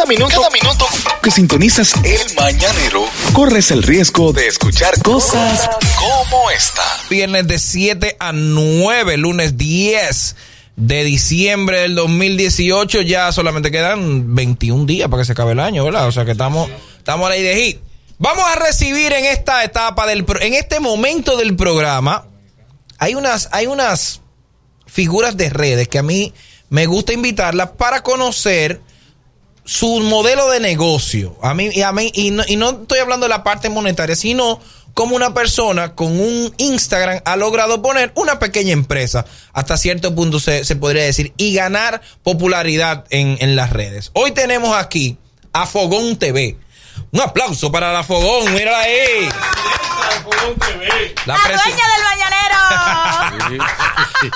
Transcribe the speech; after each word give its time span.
Cada 0.00 0.08
minuto, 0.08 0.34
cada 0.40 0.48
minuto 0.50 0.86
que 1.22 1.30
sintonizas 1.30 1.92
el 2.04 2.34
mañanero, 2.34 3.04
corres 3.34 3.70
el 3.70 3.82
riesgo 3.82 4.32
de 4.32 4.46
escuchar 4.46 4.98
cosas 5.02 5.68
como 5.98 6.50
esta. 6.50 6.82
Viernes 7.10 7.46
de 7.46 7.58
7 7.58 8.16
a 8.18 8.32
9, 8.32 9.18
lunes 9.18 9.58
10 9.58 10.36
de 10.76 11.04
diciembre 11.04 11.80
del 11.82 11.96
2018. 11.96 13.02
Ya 13.02 13.30
solamente 13.30 13.70
quedan 13.70 14.34
21 14.34 14.86
días 14.86 15.10
para 15.10 15.20
que 15.20 15.26
se 15.26 15.32
acabe 15.32 15.52
el 15.52 15.60
año, 15.60 15.84
¿verdad? 15.84 16.08
O 16.08 16.12
sea 16.12 16.24
que 16.24 16.30
estamos, 16.32 16.70
estamos 16.96 17.26
a 17.26 17.28
la 17.28 17.34
de 17.34 17.54
hit. 17.62 17.80
Vamos 18.16 18.44
a 18.46 18.54
recibir 18.56 19.12
en 19.12 19.26
esta 19.26 19.62
etapa 19.64 20.06
del 20.06 20.24
pro- 20.24 20.40
en 20.40 20.54
este 20.54 20.80
momento 20.80 21.36
del 21.36 21.56
programa 21.56 22.24
hay 22.96 23.16
unas 23.16 23.50
hay 23.52 23.66
unas 23.66 24.22
figuras 24.86 25.36
de 25.36 25.50
redes 25.50 25.88
que 25.88 25.98
a 25.98 26.02
mí 26.02 26.32
me 26.70 26.86
gusta 26.86 27.12
invitarlas 27.12 27.72
para 27.72 28.02
conocer 28.02 28.80
su 29.70 30.00
modelo 30.00 30.50
de 30.50 30.58
negocio. 30.58 31.38
A 31.42 31.54
mí, 31.54 31.70
y 31.72 31.82
a 31.82 31.92
mí, 31.92 32.10
y 32.12 32.32
no, 32.32 32.42
y 32.48 32.56
no 32.56 32.70
estoy 32.70 32.98
hablando 32.98 33.26
de 33.26 33.30
la 33.30 33.44
parte 33.44 33.68
monetaria, 33.68 34.16
sino 34.16 34.60
como 34.94 35.14
una 35.14 35.32
persona 35.32 35.94
con 35.94 36.20
un 36.20 36.52
Instagram 36.58 37.20
ha 37.24 37.36
logrado 37.36 37.80
poner 37.80 38.10
una 38.16 38.40
pequeña 38.40 38.72
empresa, 38.72 39.24
hasta 39.52 39.76
cierto 39.76 40.12
punto 40.12 40.40
se, 40.40 40.64
se 40.64 40.74
podría 40.74 41.04
decir, 41.04 41.32
y 41.36 41.54
ganar 41.54 42.02
popularidad 42.24 43.04
en, 43.10 43.36
en 43.40 43.54
las 43.54 43.70
redes. 43.70 44.10
Hoy 44.14 44.32
tenemos 44.32 44.76
aquí 44.76 45.18
a 45.52 45.66
Fogón 45.66 46.18
TV. 46.18 46.58
Un 47.12 47.20
aplauso 47.20 47.70
para 47.70 47.92
la 47.92 48.02
Fogón, 48.02 48.52
mírala 48.52 48.80
ahí. 48.80 49.28
La 51.26 51.36
dueña 51.36 51.84
del 51.94 52.02
mañanero. 53.46 53.60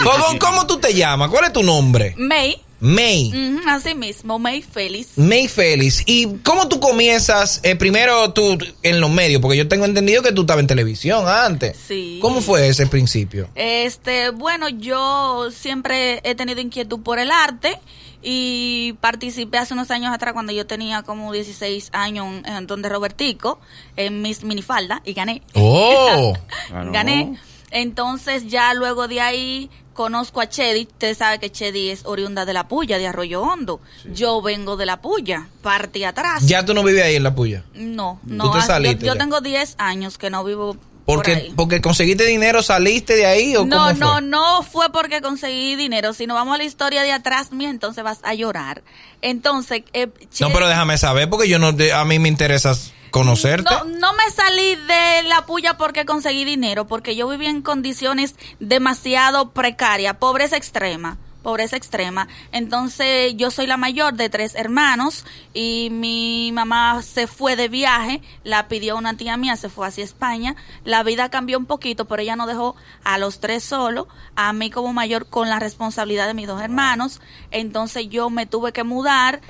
Fogón, 0.00 0.38
¿cómo 0.38 0.64
tú 0.68 0.78
te 0.78 0.94
llamas? 0.94 1.28
¿Cuál 1.28 1.46
es 1.46 1.52
tu 1.52 1.64
nombre? 1.64 2.14
May. 2.16 2.62
May. 2.84 3.32
Así 3.66 3.94
mismo, 3.94 4.38
May 4.38 4.60
feliz. 4.60 5.12
May 5.16 5.48
Félix, 5.48 6.02
¿y 6.04 6.36
cómo 6.42 6.68
tú 6.68 6.80
comienzas 6.80 7.60
eh, 7.62 7.76
primero 7.76 8.34
tú 8.34 8.58
en 8.82 9.00
los 9.00 9.10
medios? 9.10 9.40
Porque 9.40 9.56
yo 9.56 9.66
tengo 9.66 9.86
entendido 9.86 10.22
que 10.22 10.32
tú 10.32 10.42
estabas 10.42 10.60
en 10.60 10.66
televisión 10.66 11.26
antes. 11.26 11.78
Sí. 11.88 12.18
¿Cómo 12.20 12.42
fue 12.42 12.68
ese 12.68 12.86
principio? 12.86 13.48
Este, 13.54 14.28
bueno, 14.28 14.68
yo 14.68 15.48
siempre 15.50 16.20
he 16.24 16.34
tenido 16.34 16.60
inquietud 16.60 17.00
por 17.00 17.18
el 17.18 17.30
arte 17.30 17.78
y 18.22 18.92
participé 19.00 19.56
hace 19.56 19.72
unos 19.72 19.90
años 19.90 20.12
atrás 20.12 20.34
cuando 20.34 20.52
yo 20.52 20.66
tenía 20.66 21.02
como 21.04 21.32
16 21.32 21.88
años 21.92 22.42
en 22.44 22.66
donde 22.66 22.90
Robertico 22.90 23.60
en 23.96 24.20
Miss 24.20 24.44
Minifalda 24.44 25.00
y 25.06 25.14
gané. 25.14 25.40
Oh, 25.54 26.34
Gané. 26.92 27.38
Entonces 27.70 28.46
ya 28.46 28.72
luego 28.74 29.08
de 29.08 29.22
ahí 29.22 29.70
conozco 29.94 30.40
a 30.42 30.48
Chedi. 30.48 30.82
Usted 30.82 31.16
sabe 31.16 31.38
que 31.38 31.50
Chedi 31.50 31.88
es 31.90 32.04
oriunda 32.04 32.44
de 32.44 32.52
la 32.52 32.68
Puya, 32.68 32.98
de 32.98 33.06
Arroyo 33.06 33.40
Hondo. 33.42 33.80
Yo 34.12 34.42
vengo 34.42 34.76
de 34.76 34.84
la 34.86 35.00
Puya, 35.00 35.48
parte 35.62 36.04
atrás. 36.04 36.44
ya 36.46 36.64
tú 36.66 36.74
no 36.74 36.82
vives 36.84 37.04
ahí 37.04 37.16
en 37.16 37.22
la 37.22 37.34
puya. 37.34 37.64
No, 37.72 38.20
Tú 38.28 38.34
no. 38.34 38.50
te 38.52 38.58
ah, 38.58 38.60
yo- 38.60 38.66
saliste 38.66 39.06
yo, 39.06 39.16
tengo 39.16 39.40
10 39.40 39.76
años 39.78 40.18
que 40.18 40.28
no 40.28 40.44
vivo 40.44 40.74
por 40.74 41.16
Porque, 41.16 41.32
ahí. 41.34 41.52
porque 41.54 41.80
conseguiste 41.82 42.24
dinero, 42.24 42.62
saliste 42.62 43.14
de 43.14 43.26
ahí 43.26 43.54
o 43.56 43.64
No, 43.66 43.76
cómo 43.88 43.92
no, 43.92 44.12
fue? 44.14 44.22
no 44.22 44.62
fue 44.62 44.90
porque 44.92 45.20
conseguí 45.20 45.76
dinero. 45.76 46.12
Si 46.14 46.26
nos 46.26 46.34
vamos 46.34 46.54
a 46.54 46.58
la 46.58 46.64
historia 46.64 47.02
de 47.02 47.12
atrás 47.12 47.52
mía, 47.52 47.68
entonces 47.70 48.02
vas 48.02 48.18
a 48.22 48.32
llorar. 48.34 48.82
Entonces, 49.22 49.82
eh, 49.92 50.08
No, 50.40 50.50
pero 50.52 50.66
déjame 50.68 50.98
saber 50.98 51.28
porque 51.30 51.48
yo 51.48 51.58
no, 51.58 51.74
te- 51.74 51.92
a 51.92 52.04
mí 52.04 52.18
me 52.18 52.28
interesa 52.28 52.74
conocerte. 53.14 53.72
No, 53.72 53.84
no 53.84 54.12
me 54.14 54.28
salí 54.34 54.74
de 54.74 55.22
la 55.28 55.46
puya 55.46 55.76
porque 55.76 56.04
conseguí 56.04 56.44
dinero, 56.44 56.88
porque 56.88 57.14
yo 57.14 57.28
vivía 57.28 57.48
en 57.48 57.62
condiciones 57.62 58.34
demasiado 58.58 59.50
precarias, 59.50 60.16
pobreza 60.16 60.56
extrema, 60.56 61.16
pobreza 61.44 61.76
extrema. 61.76 62.26
Entonces 62.50 63.34
yo 63.36 63.52
soy 63.52 63.68
la 63.68 63.76
mayor 63.76 64.14
de 64.14 64.30
tres 64.30 64.56
hermanos 64.56 65.24
y 65.52 65.90
mi 65.92 66.50
mamá 66.50 67.02
se 67.02 67.28
fue 67.28 67.54
de 67.54 67.68
viaje, 67.68 68.20
la 68.42 68.66
pidió 68.66 68.96
una 68.96 69.16
tía 69.16 69.36
mía, 69.36 69.54
se 69.54 69.68
fue 69.68 69.86
hacia 69.86 70.02
España. 70.02 70.56
La 70.82 71.04
vida 71.04 71.28
cambió 71.28 71.56
un 71.56 71.66
poquito, 71.66 72.06
pero 72.06 72.20
ella 72.20 72.34
no 72.34 72.48
dejó 72.48 72.74
a 73.04 73.18
los 73.18 73.38
tres 73.38 73.62
solos, 73.62 74.08
a 74.34 74.52
mí 74.52 74.70
como 74.70 74.92
mayor 74.92 75.26
con 75.26 75.48
la 75.48 75.60
responsabilidad 75.60 76.26
de 76.26 76.34
mis 76.34 76.48
dos 76.48 76.60
hermanos. 76.60 77.20
Entonces 77.52 78.08
yo 78.08 78.28
me 78.28 78.46
tuve 78.46 78.72
que 78.72 78.82
mudar 78.82 79.40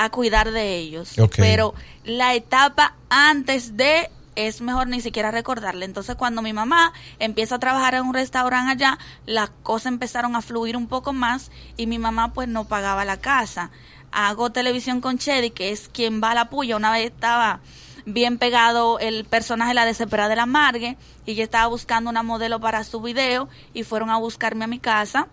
a 0.00 0.08
cuidar 0.08 0.50
de 0.50 0.78
ellos. 0.78 1.12
Pero 1.36 1.74
la 2.04 2.34
etapa 2.34 2.94
antes 3.10 3.76
de 3.76 4.10
es 4.34 4.62
mejor 4.62 4.86
ni 4.88 5.02
siquiera 5.02 5.30
recordarle. 5.30 5.84
Entonces, 5.84 6.16
cuando 6.16 6.40
mi 6.40 6.54
mamá 6.54 6.94
empieza 7.18 7.56
a 7.56 7.58
trabajar 7.58 7.94
en 7.94 8.06
un 8.06 8.14
restaurante 8.14 8.72
allá, 8.72 8.98
las 9.26 9.50
cosas 9.62 9.92
empezaron 9.92 10.36
a 10.36 10.40
fluir 10.40 10.78
un 10.78 10.86
poco 10.86 11.12
más 11.12 11.50
y 11.76 11.86
mi 11.86 11.98
mamá 11.98 12.32
pues 12.32 12.48
no 12.48 12.64
pagaba 12.64 13.04
la 13.04 13.18
casa. 13.18 13.70
Hago 14.10 14.50
televisión 14.50 15.02
con 15.02 15.18
Chedi, 15.18 15.50
que 15.50 15.70
es 15.70 15.90
quien 15.92 16.22
va 16.22 16.30
a 16.30 16.34
la 16.34 16.48
puya. 16.48 16.76
Una 16.76 16.92
vez 16.92 17.12
estaba 17.12 17.60
bien 18.06 18.38
pegado 18.38 18.98
el 19.00 19.26
personaje 19.26 19.74
La 19.74 19.84
Desesperada 19.84 20.30
de 20.30 20.36
la 20.36 20.46
Margue 20.46 20.96
y 21.26 21.32
ella 21.32 21.44
estaba 21.44 21.66
buscando 21.66 22.08
una 22.08 22.22
modelo 22.22 22.58
para 22.58 22.82
su 22.84 23.02
video 23.02 23.50
y 23.74 23.82
fueron 23.82 24.08
a 24.08 24.16
buscarme 24.16 24.64
a 24.64 24.68
mi 24.68 24.78
casa 24.78 25.28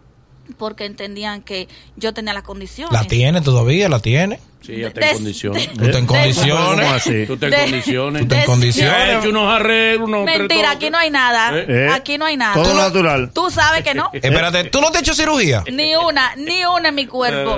porque 0.57 0.85
entendían 0.85 1.41
que 1.41 1.67
yo 1.95 2.13
tenía 2.13 2.33
las 2.33 2.43
condiciones. 2.43 2.93
¿La 2.93 3.05
tiene 3.05 3.41
todavía? 3.41 3.89
¿La 3.89 3.99
tiene? 3.99 4.39
Sí, 4.67 4.75
ya 4.81 4.87
está 4.87 5.11
en 5.11 5.15
condiciones. 5.15 5.69
¿Tú 5.73 5.85
estás 5.85 5.99
en 6.01 6.05
condiciones? 6.05 7.03
Tú 7.27 7.33
estás 7.35 7.53
en 7.53 7.59
condiciones. 7.61 8.21
¿Tú 8.21 8.25
estás 8.25 8.39
en 8.39 8.45
condiciones? 8.45 9.17
Hecho 9.19 9.29
unos 9.29 9.55
arreglos, 9.55 10.07
unos 10.09 10.25
Mentira, 10.25 10.71
aquí 10.71 10.89
no 10.89 10.97
hay 10.97 11.09
nada. 11.09 11.51
¿Eh? 11.57 11.89
Aquí 11.93 12.17
no 12.17 12.25
hay 12.25 12.35
nada. 12.35 12.53
Todo 12.53 12.73
natural. 12.73 13.31
Tú 13.33 13.49
sabes 13.49 13.81
que 13.83 13.93
no. 13.93 14.09
Espérate, 14.13 14.65
¿tú 14.65 14.81
no 14.81 14.91
te 14.91 14.97
has 14.97 15.03
hecho 15.03 15.13
cirugía? 15.13 15.63
Ni 15.71 15.95
una, 15.95 16.35
ni 16.35 16.65
una 16.65 16.89
en 16.89 16.95
mi 16.95 17.05
cuerpo. 17.07 17.55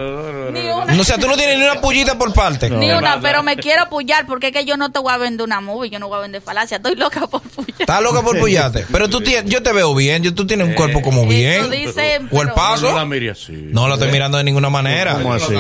Ni 0.52 0.60
una. 0.70 0.94
No, 0.94 1.02
o 1.02 1.04
sea, 1.04 1.18
tú 1.18 1.28
no 1.28 1.36
tienes 1.36 1.58
ni 1.58 1.64
una 1.64 1.82
pullita 1.82 2.16
por 2.16 2.32
parte. 2.32 2.70
Ni 2.70 2.92
una, 2.92 3.20
pero 3.20 3.42
me 3.42 3.58
quiero 3.58 3.90
pullar 3.90 4.28
porque 4.28 4.48
es 4.48 4.54
que 4.54 4.66
yo 4.66 4.78
no 4.78 4.92
te 4.92 5.00
voy 5.00 5.12
a 5.12 5.18
vender 5.18 5.46
una 5.46 5.62
movie, 5.62 5.90
yo 5.90 5.98
no 5.98 6.10
voy 6.10 6.20
a 6.20 6.22
vender 6.22 6.44
falacia, 6.44 6.78
estoy 6.78 6.96
loca 6.96 7.26
por 7.26 7.42
pullar. 7.42 7.74
Estás 7.80 8.04
loca 8.04 8.22
por 8.22 8.38
pullarte. 8.38 8.86
Pero 8.92 9.10
tú 9.10 9.22
tienes, 9.22 9.52
yo 9.52 9.64
te 9.64 9.74
veo 9.74 9.96
bien, 9.96 10.22
yo- 10.22 10.36
tú 10.36 10.46
tienes 10.46 10.68
un 10.68 10.74
cuerpo 10.76 11.02
como 11.02 11.26
bien. 11.26 11.72
Dice, 11.72 12.20
¿O 12.32 12.42
el 12.42 12.50
pero- 12.50 12.54
paso? 12.56 12.92
No 12.92 12.98
la 12.98 13.06
mire 13.06 13.32
así. 13.32 13.54
No 13.54 13.88
la 13.88 13.96
estoy 13.96 14.12
mirando 14.12 14.38
de 14.38 14.44
ninguna 14.44 14.70
manera. 14.70 15.14
¿Cómo 15.16 15.34
así? 15.34 15.56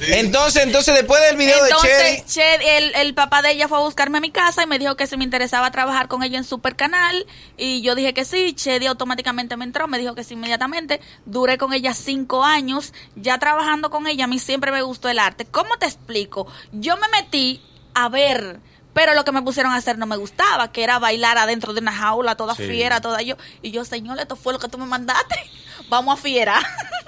Entonces, 0.00 0.62
entonces 0.62 0.83
después 0.92 1.20
del 1.22 1.36
video 1.36 1.62
de 1.62 1.70
Entonces, 1.70 2.24
Chedi, 2.26 2.40
Ched- 2.40 2.60
el, 2.64 2.94
el 2.96 3.14
papá 3.14 3.42
de 3.42 3.52
ella 3.52 3.68
fue 3.68 3.78
a 3.78 3.80
buscarme 3.80 4.18
a 4.18 4.20
mi 4.20 4.30
casa 4.30 4.62
y 4.62 4.66
me 4.66 4.78
dijo 4.78 4.96
que 4.96 5.06
si 5.06 5.16
me 5.16 5.24
interesaba 5.24 5.70
trabajar 5.70 6.08
con 6.08 6.22
ella 6.22 6.38
en 6.38 6.44
Super 6.44 6.76
Canal. 6.76 7.26
Y 7.56 7.82
yo 7.82 7.94
dije 7.94 8.12
que 8.14 8.24
sí. 8.24 8.52
Chedi 8.54 8.86
automáticamente 8.86 9.56
me 9.56 9.64
entró, 9.64 9.86
me 9.88 9.98
dijo 9.98 10.14
que 10.14 10.24
sí 10.24 10.34
inmediatamente. 10.34 11.00
Duré 11.24 11.58
con 11.58 11.72
ella 11.72 11.94
cinco 11.94 12.44
años. 12.44 12.92
Ya 13.16 13.38
trabajando 13.38 13.90
con 13.90 14.06
ella, 14.06 14.24
a 14.24 14.28
mí 14.28 14.38
siempre 14.38 14.70
me 14.72 14.82
gustó 14.82 15.08
el 15.08 15.18
arte. 15.18 15.44
¿Cómo 15.44 15.76
te 15.78 15.86
explico? 15.86 16.46
Yo 16.72 16.96
me 16.96 17.08
metí 17.08 17.62
a 17.94 18.08
ver. 18.08 18.60
Pero 18.92 19.14
lo 19.14 19.24
que 19.24 19.32
me 19.32 19.42
pusieron 19.42 19.72
a 19.72 19.76
hacer 19.76 19.98
no 19.98 20.06
me 20.06 20.16
gustaba, 20.16 20.70
que 20.70 20.84
era 20.84 21.00
bailar 21.00 21.36
adentro 21.36 21.72
de 21.72 21.80
una 21.80 21.90
jaula, 21.92 22.36
toda 22.36 22.54
Sí. 22.54 22.64
fiera, 22.64 23.00
toda 23.00 23.22
yo. 23.22 23.34
Y 23.60 23.72
yo, 23.72 23.84
señor, 23.84 24.20
esto 24.20 24.36
fue 24.36 24.52
lo 24.52 24.60
que 24.60 24.68
tú 24.68 24.78
me 24.78 24.86
mandaste. 24.86 25.34
Vamos 25.88 26.16
a 26.16 26.22
fiera. 26.22 26.60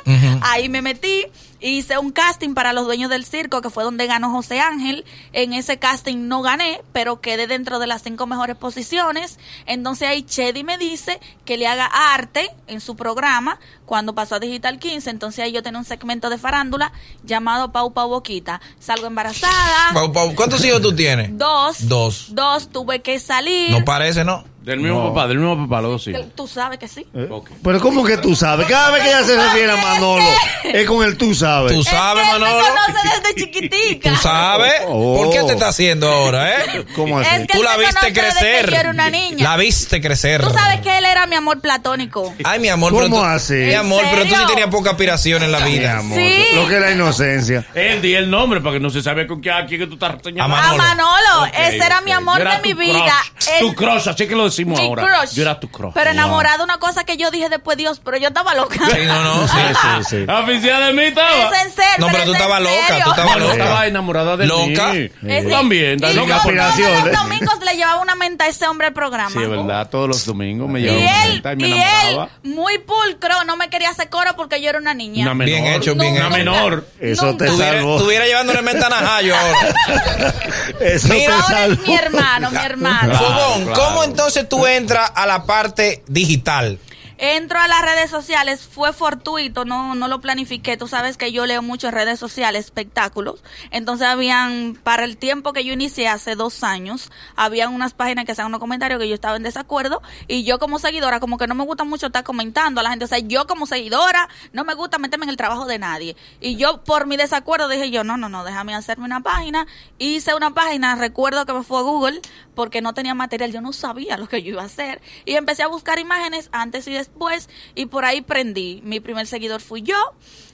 Ahí 0.42 0.68
me 0.68 0.82
metí, 0.82 1.26
hice 1.60 1.98
un 1.98 2.12
casting 2.12 2.54
para 2.54 2.72
los 2.72 2.86
dueños 2.86 3.10
del 3.10 3.24
circo, 3.24 3.60
que 3.60 3.70
fue 3.70 3.84
donde 3.84 4.06
ganó 4.06 4.30
José 4.30 4.60
Ángel. 4.60 5.04
En 5.32 5.52
ese 5.52 5.78
casting 5.78 6.28
no 6.28 6.42
gané, 6.42 6.82
pero 6.92 7.20
quedé 7.20 7.46
dentro 7.46 7.78
de 7.78 7.86
las 7.86 8.02
cinco 8.02 8.26
mejores 8.26 8.56
posiciones. 8.56 9.38
Entonces 9.66 10.08
ahí 10.08 10.22
Chedi 10.22 10.64
me 10.64 10.78
dice 10.78 11.20
que 11.44 11.56
le 11.56 11.66
haga 11.66 11.86
arte 11.86 12.50
en 12.66 12.80
su 12.80 12.96
programa 12.96 13.58
cuando 13.84 14.14
pasó 14.14 14.36
a 14.36 14.40
Digital 14.40 14.78
15. 14.78 15.10
Entonces 15.10 15.44
ahí 15.44 15.52
yo 15.52 15.62
tenía 15.62 15.78
un 15.78 15.84
segmento 15.84 16.30
de 16.30 16.38
farándula 16.38 16.92
llamado 17.24 17.72
Pau 17.72 17.92
Pau 17.92 18.08
Boquita. 18.08 18.60
Salgo 18.78 19.06
embarazada. 19.06 19.92
Pau, 19.94 20.12
Pau, 20.12 20.34
¿cuántos 20.34 20.64
hijos 20.64 20.82
tú 20.82 20.94
tienes? 20.94 21.36
Dos. 21.36 21.88
Dos. 21.88 22.26
Dos, 22.30 22.68
tuve 22.68 23.00
que 23.00 23.18
salir. 23.18 23.70
No 23.70 23.84
parece, 23.84 24.24
¿no? 24.24 24.44
Del 24.66 24.80
mismo 24.80 24.98
No. 25.04 25.08
papá, 25.14 25.28
del 25.28 25.38
mismo 25.38 25.56
papá, 25.68 25.80
los 25.80 25.92
dos 25.92 26.08
hijos. 26.08 26.26
Tú 26.34 26.48
sabes 26.48 26.76
que 26.80 26.88
sí. 26.88 27.06
¿Eh? 27.14 27.28
Ok. 27.30 27.50
Pero 27.62 27.78
¿cómo 27.80 28.02
que 28.04 28.16
tú 28.16 28.34
sabes? 28.34 28.66
Cada 28.66 28.90
vez 28.90 29.00
que 29.04 29.08
ella 29.10 29.22
se 29.22 29.36
refiere 29.40 29.70
a 29.70 29.76
Manolo, 29.76 30.24
es 30.64 30.86
con 30.88 31.04
el 31.06 31.16
tú 31.16 31.36
sabes. 31.36 31.72
Tú 31.72 31.84
sabes, 31.84 32.24
es 32.24 32.30
que 32.30 32.34
él 32.36 32.42
Manolo. 32.42 32.62
me 32.64 32.68
conoce 32.70 33.08
desde 33.22 33.34
chiquitica. 33.44 34.10
Tú 34.10 34.16
sabes. 34.16 34.72
Oh. 34.88 35.18
¿Por 35.22 35.30
qué 35.32 35.44
te 35.44 35.52
está 35.52 35.68
haciendo 35.68 36.10
ahora, 36.10 36.50
eh? 36.52 36.84
¿Cómo 36.96 37.20
así? 37.20 37.30
Es 37.32 37.40
que 37.46 37.52
Tú 37.52 37.58
él 37.58 37.64
la 37.64 37.76
me 37.76 37.84
viste 37.84 37.94
conoce 38.00 38.10
desde 38.20 38.40
crecer. 38.40 38.64
que 38.66 38.72
yo 38.74 38.80
era 38.80 38.90
una 38.90 39.08
niña. 39.10 39.44
La 39.50 39.56
viste 39.56 40.00
crecer. 40.00 40.42
Tú 40.42 40.50
sabes 40.52 40.80
que 40.80 40.98
él 40.98 41.04
era 41.16 41.26
mi 41.26 41.36
amor 41.36 41.60
platónico. 41.60 42.34
Ay, 42.44 42.60
mi 42.60 42.68
amor, 42.68 42.90
¿Cómo 42.92 43.02
pero 43.04 43.14
tú, 43.16 43.24
así? 43.24 43.54
Mi 43.54 43.70
¿En 43.72 43.76
amor, 43.80 44.04
pero 44.10 44.22
tú 44.24 44.34
sí 44.34 44.42
tenías 44.48 44.68
poca 44.68 44.90
aspiración 44.90 45.42
en 45.42 45.52
la 45.52 45.60
Mi 45.60 45.72
vida. 45.78 45.98
amor, 45.98 46.18
Sí. 46.18 46.44
Lo 46.54 46.68
que 46.68 46.74
es 46.76 46.80
la 46.80 46.90
inocencia. 46.92 47.66
Él 47.74 48.00
di 48.02 48.14
el 48.14 48.30
nombre 48.30 48.60
para 48.60 48.74
que 48.74 48.80
no 48.80 48.90
se 48.90 49.02
sabe 49.02 49.26
con 49.26 49.40
qué 49.40 49.50
aquí 49.50 49.78
que 49.78 49.86
tú 49.86 49.94
estás 49.94 50.14
señalando. 50.22 50.56
A 50.56 50.70
A 50.70 50.76
Manolo. 50.76 51.46
Ese 51.58 51.76
era 51.76 52.00
mi 52.00 52.12
amor 52.12 52.40
Era 52.40 52.56
de 52.56 52.62
mi 52.62 52.74
vida. 52.74 52.92
crush, 53.34 53.48
Él- 53.54 53.60
Tu 53.60 53.74
crush, 53.74 54.08
así 54.08 54.26
que 54.26 54.32
lo 54.34 54.38
conocimos 54.46 54.80
Mi 54.80 54.86
ahora, 54.86 55.02
crush. 55.04 55.34
yo 55.34 55.42
era 55.42 55.58
tu 55.60 55.70
crush. 55.70 55.92
Pero 55.94 56.10
enamorada, 56.10 56.62
una 56.64 56.78
cosa 56.78 57.04
que 57.04 57.16
yo 57.16 57.30
dije 57.30 57.48
después, 57.48 57.76
Dios, 57.76 58.00
pero 58.04 58.16
yo 58.16 58.28
estaba 58.28 58.54
loca. 58.54 58.74
Sí, 58.74 59.00
no, 59.06 59.22
no, 59.22 59.48
sí. 59.48 59.56
Sí, 60.08 60.16
sí. 60.24 60.26
Oficial 60.30 60.86
de 60.86 60.92
mí 60.92 61.02
estaba. 61.08 61.30
Es 61.30 61.64
en 61.64 61.70
serio. 61.72 61.90
No, 61.98 62.08
pero 62.08 62.24
tú 62.24 62.32
estabas 62.34 62.60
loca, 62.60 62.74
tú 63.04 63.10
estabas 63.10 63.34
Yo 63.34 63.40
loca. 63.40 63.52
estaba 63.52 63.86
enamorada 63.86 64.36
de 64.36 64.46
Loca. 64.46 64.92
mí. 64.92 65.08
Sí. 65.08 65.48
también, 65.50 66.00
loca 66.14 66.42
los 66.46 67.12
domingos 67.12 67.58
le 67.64 67.76
llevaba 67.76 68.00
una 68.00 68.14
menta 68.14 68.44
a 68.44 68.48
ese 68.48 68.66
hombre 68.66 68.88
al 68.88 68.92
programa. 68.92 69.30
Sí, 69.30 69.38
es 69.42 69.48
verdad, 69.48 69.88
todos 69.90 70.08
los 70.08 70.24
domingos 70.24 70.68
me 70.68 70.80
llevaba 70.80 71.00
él, 71.06 71.42
y 71.60 71.72
él, 71.72 72.18
muy 72.42 72.78
pulcro, 72.78 73.44
no 73.44 73.56
me 73.56 73.68
quería 73.70 73.90
hacer 73.90 74.08
coro 74.08 74.34
porque 74.36 74.60
yo 74.60 74.68
era 74.70 74.78
una 74.78 74.94
niña. 74.94 75.22
Una 75.22 75.34
menor. 75.34 75.52
Bien 75.62 75.66
hecho, 75.74 75.94
bien 75.94 76.12
Una 76.14 76.26
hecho. 76.28 76.36
menor. 76.36 76.86
Eso 77.00 77.26
Nunca. 77.26 77.44
te 77.46 77.56
salvó. 77.56 77.98
tuviera 77.98 78.26
llevándole 78.26 78.62
menta 78.62 78.86
a 78.86 78.90
Najayo 78.90 79.36
ahora. 79.36 80.34
Eso 80.80 81.08
Mira, 81.08 81.26
te 81.46 81.52
Ahora 81.54 81.66
es 81.66 81.80
mi 81.86 81.94
hermano, 81.94 82.50
mi 82.50 82.56
hermano. 82.64 83.18
Claro. 83.18 83.72
¿cómo 83.74 84.04
entonces 84.04 84.48
tú 84.48 84.66
entras 84.66 85.10
a 85.14 85.26
la 85.26 85.44
parte 85.44 86.02
digital? 86.06 86.78
Entro 87.18 87.58
a 87.58 87.66
las 87.66 87.80
redes 87.80 88.10
sociales, 88.10 88.68
fue 88.70 88.92
fortuito, 88.92 89.64
no, 89.64 89.94
no 89.94 90.06
lo 90.06 90.20
planifiqué. 90.20 90.76
Tú 90.76 90.86
sabes 90.86 91.16
que 91.16 91.32
yo 91.32 91.46
leo 91.46 91.62
mucho 91.62 91.88
en 91.88 91.94
redes 91.94 92.18
sociales, 92.18 92.66
espectáculos. 92.66 93.42
Entonces 93.70 94.06
habían, 94.06 94.78
para 94.82 95.04
el 95.04 95.16
tiempo 95.16 95.54
que 95.54 95.64
yo 95.64 95.72
inicié 95.72 96.08
hace 96.08 96.34
dos 96.34 96.62
años, 96.62 97.10
habían 97.34 97.72
unas 97.72 97.94
páginas 97.94 98.26
que 98.26 98.32
hacían 98.32 98.48
unos 98.48 98.60
comentarios 98.60 99.00
que 99.00 99.08
yo 99.08 99.14
estaba 99.14 99.36
en 99.36 99.44
desacuerdo. 99.44 100.02
Y 100.28 100.44
yo 100.44 100.58
como 100.58 100.78
seguidora, 100.78 101.18
como 101.18 101.38
que 101.38 101.46
no 101.46 101.54
me 101.54 101.64
gusta 101.64 101.84
mucho 101.84 102.06
estar 102.06 102.22
comentando 102.22 102.80
a 102.80 102.82
la 102.82 102.90
gente. 102.90 103.06
O 103.06 103.08
sea, 103.08 103.18
yo 103.18 103.46
como 103.46 103.66
seguidora, 103.66 104.28
no 104.52 104.64
me 104.64 104.74
gusta 104.74 104.98
meterme 104.98 105.24
en 105.24 105.30
el 105.30 105.36
trabajo 105.38 105.64
de 105.64 105.78
nadie. 105.78 106.16
Y 106.40 106.56
yo 106.56 106.84
por 106.84 107.06
mi 107.06 107.16
desacuerdo 107.16 107.68
dije 107.68 107.90
yo, 107.90 108.04
no, 108.04 108.18
no, 108.18 108.28
no, 108.28 108.44
déjame 108.44 108.74
hacerme 108.74 109.06
una 109.06 109.20
página. 109.20 109.66
Hice 109.98 110.34
una 110.34 110.52
página, 110.52 110.96
recuerdo 110.96 111.46
que 111.46 111.54
me 111.54 111.62
fue 111.62 111.78
a 111.78 111.82
Google 111.82 112.20
porque 112.56 112.80
no 112.80 112.92
tenía 112.94 113.14
material, 113.14 113.52
yo 113.52 113.60
no 113.60 113.72
sabía 113.72 114.16
lo 114.16 114.28
que 114.28 114.42
yo 114.42 114.50
iba 114.50 114.62
a 114.62 114.66
hacer. 114.66 115.00
Y 115.24 115.34
empecé 115.36 115.62
a 115.62 115.68
buscar 115.68 116.00
imágenes 116.00 116.48
antes 116.50 116.88
y 116.88 116.92
después 116.92 117.48
y 117.76 117.86
por 117.86 118.04
ahí 118.04 118.22
prendí. 118.22 118.80
Mi 118.84 118.98
primer 118.98 119.28
seguidor 119.28 119.60
fui 119.60 119.82
yo. 119.82 119.94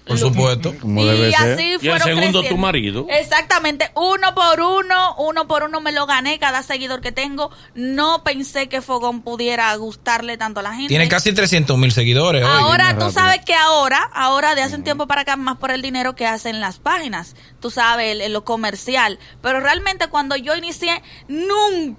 Por 0.05 0.19
Lo- 0.21 0.27
supuesto. 0.31 0.75
Como 0.81 1.01
y 1.01 1.07
debe 1.07 1.31
ser. 1.33 1.53
así 1.53 1.63
Y 1.63 1.73
el 1.75 1.79
fueron 1.79 2.01
segundo, 2.01 2.41
creciendo. 2.41 2.49
tu 2.49 2.57
marido. 2.57 3.07
Exactamente, 3.09 3.93
uno 3.95 4.35
por 4.35 4.61
uno, 4.61 5.15
uno 5.17 5.47
por 5.47 5.63
uno 5.63 5.81
me 5.81 5.93
lo 5.93 6.07
gané 6.07 6.41
cada 6.41 6.65
seguidor 6.65 7.01
que 7.01 7.13
tengo. 7.13 7.53
No 7.77 8.25
pensé 8.25 8.69
que 8.69 8.83
Fogón 8.83 9.23
pudiera 9.23 9.73
gustarle 9.77 10.37
tanto 10.37 10.59
a 10.59 10.65
la 10.65 10.73
gente. 10.75 10.89
Tiene 10.89 11.09
casi 11.09 11.33
300 11.33 11.79
mil 11.79 11.93
seguidores. 11.93 12.43
Ahora, 12.45 12.87
viene 12.87 12.95
tú 12.99 13.05
rápido. 13.07 13.11
sabes 13.13 13.45
que 13.45 13.55
ahora, 13.55 14.11
ahora 14.13 14.57
de 14.57 14.63
hace 14.63 14.75
un 14.75 14.83
tiempo 14.83 15.07
para 15.07 15.21
acá, 15.21 15.37
más 15.37 15.59
por 15.59 15.71
el 15.71 15.83
dinero 15.83 16.17
que 16.17 16.27
hacen 16.27 16.59
las 16.59 16.81
páginas. 16.81 17.37
Tú 17.61 17.71
sabes, 17.71 18.11
el- 18.11 18.23
el- 18.23 18.33
lo 18.33 18.45
comercial. 18.45 19.21
Pero 19.41 19.61
realmente 19.61 20.09
cuando 20.09 20.35
yo 20.35 20.57
inicié, 20.57 21.01
nunca 21.29 21.92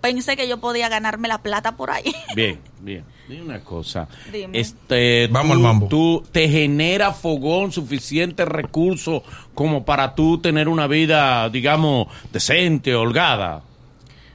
pensé 0.00 0.36
que 0.36 0.48
yo 0.48 0.58
podía 0.58 0.88
ganarme 0.88 1.28
la 1.28 1.38
plata 1.38 1.72
por 1.76 1.90
ahí. 1.90 2.14
Bien, 2.36 2.60
bien. 2.80 3.04
Dime 3.28 3.42
una 3.44 3.60
cosa. 3.60 4.08
Dime. 4.32 4.58
Este, 4.58 5.28
Vamos 5.28 5.52
tú- 5.52 5.52
al 5.54 5.58
mambo. 5.60 5.86
Tú 5.88 6.24
te 6.32 6.48
genera 6.48 7.12
fogón 7.12 7.70
suficiente 7.72 8.44
recursos 8.44 9.22
como 9.54 9.84
para 9.84 10.14
tú 10.14 10.38
tener 10.38 10.68
una 10.68 10.86
vida, 10.86 11.48
digamos, 11.48 12.08
decente, 12.32 12.94
holgada. 12.94 13.62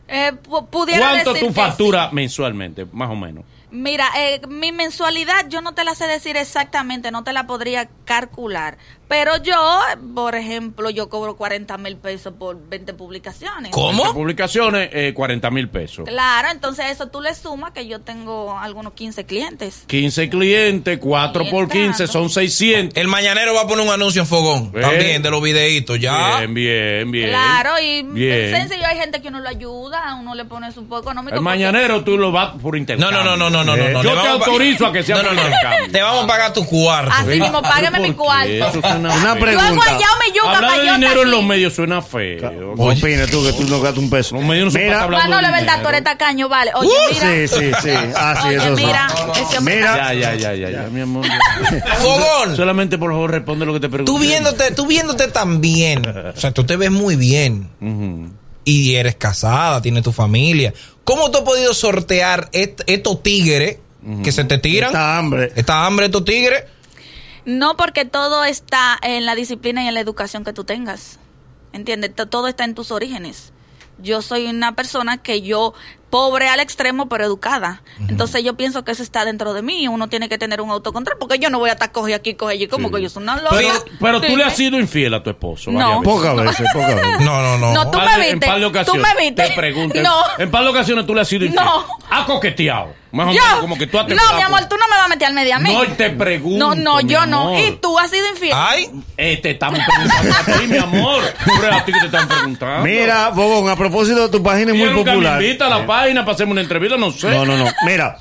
Eh, 0.08 0.32
pu- 0.42 0.66
pudiera 0.68 1.10
¿Cuánto 1.10 1.34
decir 1.34 1.48
tú 1.50 1.54
facturas 1.54 2.14
mensualmente, 2.14 2.86
más 2.94 3.10
o 3.10 3.16
menos? 3.16 3.44
Mira, 3.70 4.08
eh, 4.18 4.40
mi 4.48 4.72
mensualidad 4.72 5.50
yo 5.50 5.62
no 5.62 5.74
te 5.74 5.84
la 5.84 5.94
sé 5.94 6.08
decir 6.08 6.38
exactamente, 6.38 7.12
no 7.12 7.26
te 7.26 7.34
la 7.34 7.46
podría 7.46 7.90
calcular. 8.06 8.78
Pero 9.08 9.38
yo, 9.42 9.80
por 10.14 10.36
ejemplo, 10.36 10.90
yo 10.90 11.08
cobro 11.08 11.38
40 11.38 11.78
mil 11.78 11.96
pesos 11.96 12.34
por 12.38 12.58
20 12.68 12.94
publicaciones. 12.94 13.72
¿Cómo? 13.72 14.04
Entre 14.04 14.14
publicaciones, 14.14 14.90
eh, 14.92 15.14
40 15.14 15.50
mil 15.50 15.70
pesos. 15.70 16.06
Claro, 16.08 16.50
entonces 16.52 16.88
eso 16.92 17.08
tú 17.08 17.22
le 17.22 17.34
sumas 17.34 17.72
que 17.72 17.88
yo 17.88 18.02
tengo 18.02 18.58
algunos 18.60 18.94
15 18.94 19.26
clientes. 19.26 19.84
15 19.88 20.30
clientes, 20.30 21.00
4 21.02 21.44
Ahí 21.44 21.50
por 21.52 21.64
entrando. 21.64 21.88
15 21.98 22.08
son 22.08 22.30
600. 22.30 22.98
El 22.98 23.08
mañanero 23.08 23.54
va 23.54 23.62
a 23.62 23.68
poner 23.68 23.86
un 23.86 23.94
anuncio 23.94 24.22
en 24.24 24.28
Fogón. 24.28 24.72
Eh. 24.76 24.82
También 24.82 25.22
de 25.22 25.30
los 25.32 25.42
videitos, 25.42 25.98
ya. 26.00 26.40
Bien, 26.40 26.54
bien, 26.54 27.12
bien. 27.12 27.30
Claro, 27.30 27.80
y 27.82 28.04
Bien. 28.04 28.52
sencillo, 28.54 28.86
hay 28.88 28.98
gente 28.98 29.22
que 29.22 29.30
uno 29.30 29.40
lo 29.40 29.48
ayuda, 29.48 30.16
uno 30.20 30.36
le 30.36 30.44
pone 30.44 30.72
su 30.74 30.84
poco 30.86 31.04
económico. 31.04 31.36
El 31.36 31.40
porque- 31.44 31.58
mañanero 31.58 32.04
tú 32.04 32.18
lo 32.18 32.34
vas 32.34 32.56
por 32.62 32.74
No, 32.74 32.78
intercambio. 32.80 33.24
no, 33.24 33.38
no, 33.38 33.50
no, 33.50 33.64
no, 33.64 33.64
no, 33.64 33.78
no. 33.78 33.90
no. 33.90 34.04
Yo 34.04 34.16
Le 34.16 34.22
te 34.22 34.28
autorizo 34.28 34.86
a 34.88 34.92
que 34.92 35.04
sea 35.04 35.16
No, 35.18 35.24
no, 35.24 35.30
por 35.30 35.50
no. 35.50 35.92
Te 35.94 36.02
vamos 36.02 36.26
a 36.26 36.28
pagar 36.28 36.52
tu 36.54 36.66
cuarto. 36.66 37.12
Así 37.16 37.40
mismo, 37.40 37.62
págame 37.62 38.00
mi 38.02 38.14
cuarto. 38.14 38.97
Suena 39.00 39.16
Una 39.16 39.34
feo. 39.34 39.42
pregunta. 39.42 39.86
Yo 40.00 40.34
yuca 40.36 40.58
Hablar 40.58 40.82
de 40.82 40.92
dinero 40.94 41.22
en 41.24 41.32
los 41.32 41.44
medios 41.44 41.74
suena 41.74 42.02
feo. 42.02 42.40
¿Qué 42.40 42.48
opinas 42.84 43.30
tú 43.32 43.44
que 43.44 43.54
tú 43.54 43.64
no 43.70 43.80
gastas 43.82 44.04
un 44.04 44.10
peso? 44.10 44.36
Los 44.36 44.44
medios 44.46 44.66
no 44.66 44.72
son 44.72 44.82
para 44.82 44.86
Mira, 44.88 45.04
hablar 45.04 45.22
Manolo, 45.30 45.48
es 45.48 45.54
de 45.54 45.60
verdad, 45.60 45.82
tú 45.84 45.90
eres 45.90 46.04
tacaño, 46.04 46.50
vale. 46.50 46.72
Oye, 46.76 46.90
Uh, 46.90 47.14
mira. 47.14 47.30
sí, 47.32 47.48
sí, 47.48 47.72
sí. 47.84 47.90
Ah, 48.16 48.40
sí, 48.42 48.48
Oye, 48.50 48.58
eso 48.58 48.76
sí. 48.78 48.86
mira, 48.86 49.08
ese 49.50 49.62
Mira. 49.62 49.96
Ya, 49.98 50.14
ya, 50.14 50.36
ya, 50.36 50.54
ya, 50.56 50.70
ya, 50.70 50.82
mi 50.92 51.02
amor. 51.02 51.26
Fogón. 52.02 52.56
Solamente 52.56 52.98
por 52.98 53.12
favor 53.12 53.32
responde 53.32 53.66
lo 53.66 53.74
que 53.74 53.80
te 53.80 53.90
pregunto. 53.90 54.12
Tú 54.12 54.20
viéndote, 54.20 54.72
tú 54.72 54.88
viéndote 54.88 55.28
tan 55.28 55.62
bien. 55.62 56.04
O 56.08 56.40
sea, 56.40 56.52
tú 56.52 56.64
te 56.66 56.76
ves 56.76 56.92
muy 56.92 57.16
bien. 57.16 57.70
Y 58.64 58.96
eres 58.96 59.16
casada, 59.16 59.82
tienes 59.82 60.04
tu 60.04 60.12
familia. 60.12 60.74
¿Cómo 61.04 61.32
tú 61.32 61.38
has 61.38 61.44
podido 61.46 61.74
sortear 61.74 62.50
est- 62.52 62.82
estos 62.86 63.24
tigres 63.24 63.78
que 64.24 64.32
se 64.32 64.44
te 64.44 64.58
tiran? 64.58 64.90
Esta 64.90 65.18
hambre. 65.18 65.52
Esta 65.56 65.86
hambre, 65.86 66.08
estos 66.08 66.26
tigres. 66.26 66.64
No 67.48 67.78
porque 67.78 68.04
todo 68.04 68.44
está 68.44 68.98
en 69.02 69.26
la 69.26 69.34
disciplina 69.34 69.82
y 69.82 69.88
en 69.88 69.94
la 69.94 70.02
educación 70.02 70.44
que 70.44 70.52
tú 70.52 70.66
tengas. 70.66 71.18
¿Entiendes? 71.72 72.14
To- 72.14 72.26
Todo 72.28 72.50
está 72.50 72.66
en 72.66 72.76
tus 72.76 72.92
orígenes. 72.92 73.54
Yo 74.00 74.22
soy 74.22 74.48
una 74.48 74.76
persona 74.76 75.18
que 75.18 75.42
yo, 75.42 75.74
pobre 76.10 76.48
al 76.50 76.60
extremo, 76.60 77.10
pero 77.10 77.26
educada. 77.26 77.82
Entonces 78.08 78.44
yo 78.44 78.56
pienso 78.56 78.84
que 78.84 78.92
eso 78.92 79.04
está 79.04 79.26
dentro 79.26 79.54
de 79.54 79.62
mí. 79.62 79.88
Uno 79.88 80.08
tiene 80.08 80.30
que 80.30 80.38
tener 80.38 80.62
un 80.62 80.70
autocontrol 80.70 81.18
porque 81.20 81.40
yo 81.40 81.50
no 81.50 81.60
voy 81.60 81.70
a 81.70 81.74
estar 81.74 81.92
coge 81.92 82.14
aquí, 82.14 82.34
coge 82.36 82.54
allí, 82.54 82.68
como 82.68 82.92
que 82.92 83.02
yo 83.02 83.10
soy 83.10 83.24
una 83.24 83.38
loca. 83.38 83.56
Pero, 83.58 83.74
pero 84.00 84.22
tú 84.22 84.38
le 84.38 84.44
has 84.44 84.56
sido 84.56 84.80
infiel 84.80 85.14
a 85.14 85.24
tu 85.24 85.30
esposo. 85.30 85.72
No. 85.72 86.02
Pocas 86.04 86.36
veces, 86.36 86.68
pocas 86.74 86.96
veces. 86.96 87.20
No, 87.28 87.42
no, 87.42 87.58
no. 87.58 87.74
No, 87.74 87.92
tú 87.92 87.98
me 88.00 88.06
de- 88.06 88.30
En 88.30 88.40
viste. 88.40 88.48
par 88.48 88.56
de 88.56 88.62
Tú 88.62 88.68
ocasiones. 88.70 89.04
me 89.16 89.22
viste. 89.26 89.48
Te 89.50 89.54
pregunto. 89.56 90.02
No. 90.02 90.16
En 90.38 90.50
par 90.52 90.64
de 90.64 90.70
ocasiones 90.70 91.06
tú 91.06 91.14
le 91.16 91.22
has 91.22 91.28
sido 91.28 91.46
infiel. 91.46 91.64
No. 91.64 91.86
Ha 92.10 92.26
coqueteado. 92.26 92.96
Más 93.10 93.30
o 93.30 93.32
Yo. 93.32 93.42
menos 93.42 93.60
como 93.62 93.78
que 93.78 93.88
tú 93.88 93.98
has 93.98 94.08
no, 94.08 94.16
mi 94.36 94.42
amor, 94.42 94.66
tú 94.68 94.76
no 94.76 94.86
me 94.90 94.96
vas 94.98 95.06
a 95.06 95.08
meter 95.08 95.28
al 95.30 95.34
medio 95.34 95.56
a 95.56 95.60
mí. 95.60 95.74
No, 95.74 95.84
te 95.96 96.10
pregunto. 96.10 96.58
No, 96.60 96.76
no, 96.76 97.00
yo 97.02 97.26
no. 97.26 97.58
Y 97.58 97.72
tú 97.82 97.98
has 97.98 98.12
sido 98.12 98.28
infiel. 98.30 98.52
Ay, 98.56 98.90
Eh, 99.16 99.38
te 99.42 99.52
estamos 99.52 99.80
preguntando 99.80 100.34
a 100.36 100.44
ti, 100.60 100.68
mi 100.68 100.78
amor. 100.78 101.24
Pero 101.62 101.74
a 101.76 101.86
ti 101.86 101.94
que 101.94 102.00
te 102.02 102.06
están 102.08 102.28
preguntando. 102.28 102.84
Mira, 102.84 103.30
Bobón, 103.30 103.70
a 103.70 103.76
propósito 103.78 104.24
de 104.24 104.30
tu 104.30 104.44
página 104.44 104.74
es 104.74 104.78
muy 104.78 104.90
popular. 104.90 105.40
me 105.40 105.46
invita 105.46 105.68
a 105.68 105.70
la 105.70 105.78
página 105.88 105.97
para 105.98 106.32
hacerme 106.32 106.52
una 106.54 106.62
entrevista, 106.62 106.98
no 106.98 107.12
sé. 107.12 107.30
No, 107.30 107.46
no, 107.46 107.58
no. 107.58 107.66
Mira, 107.86 108.18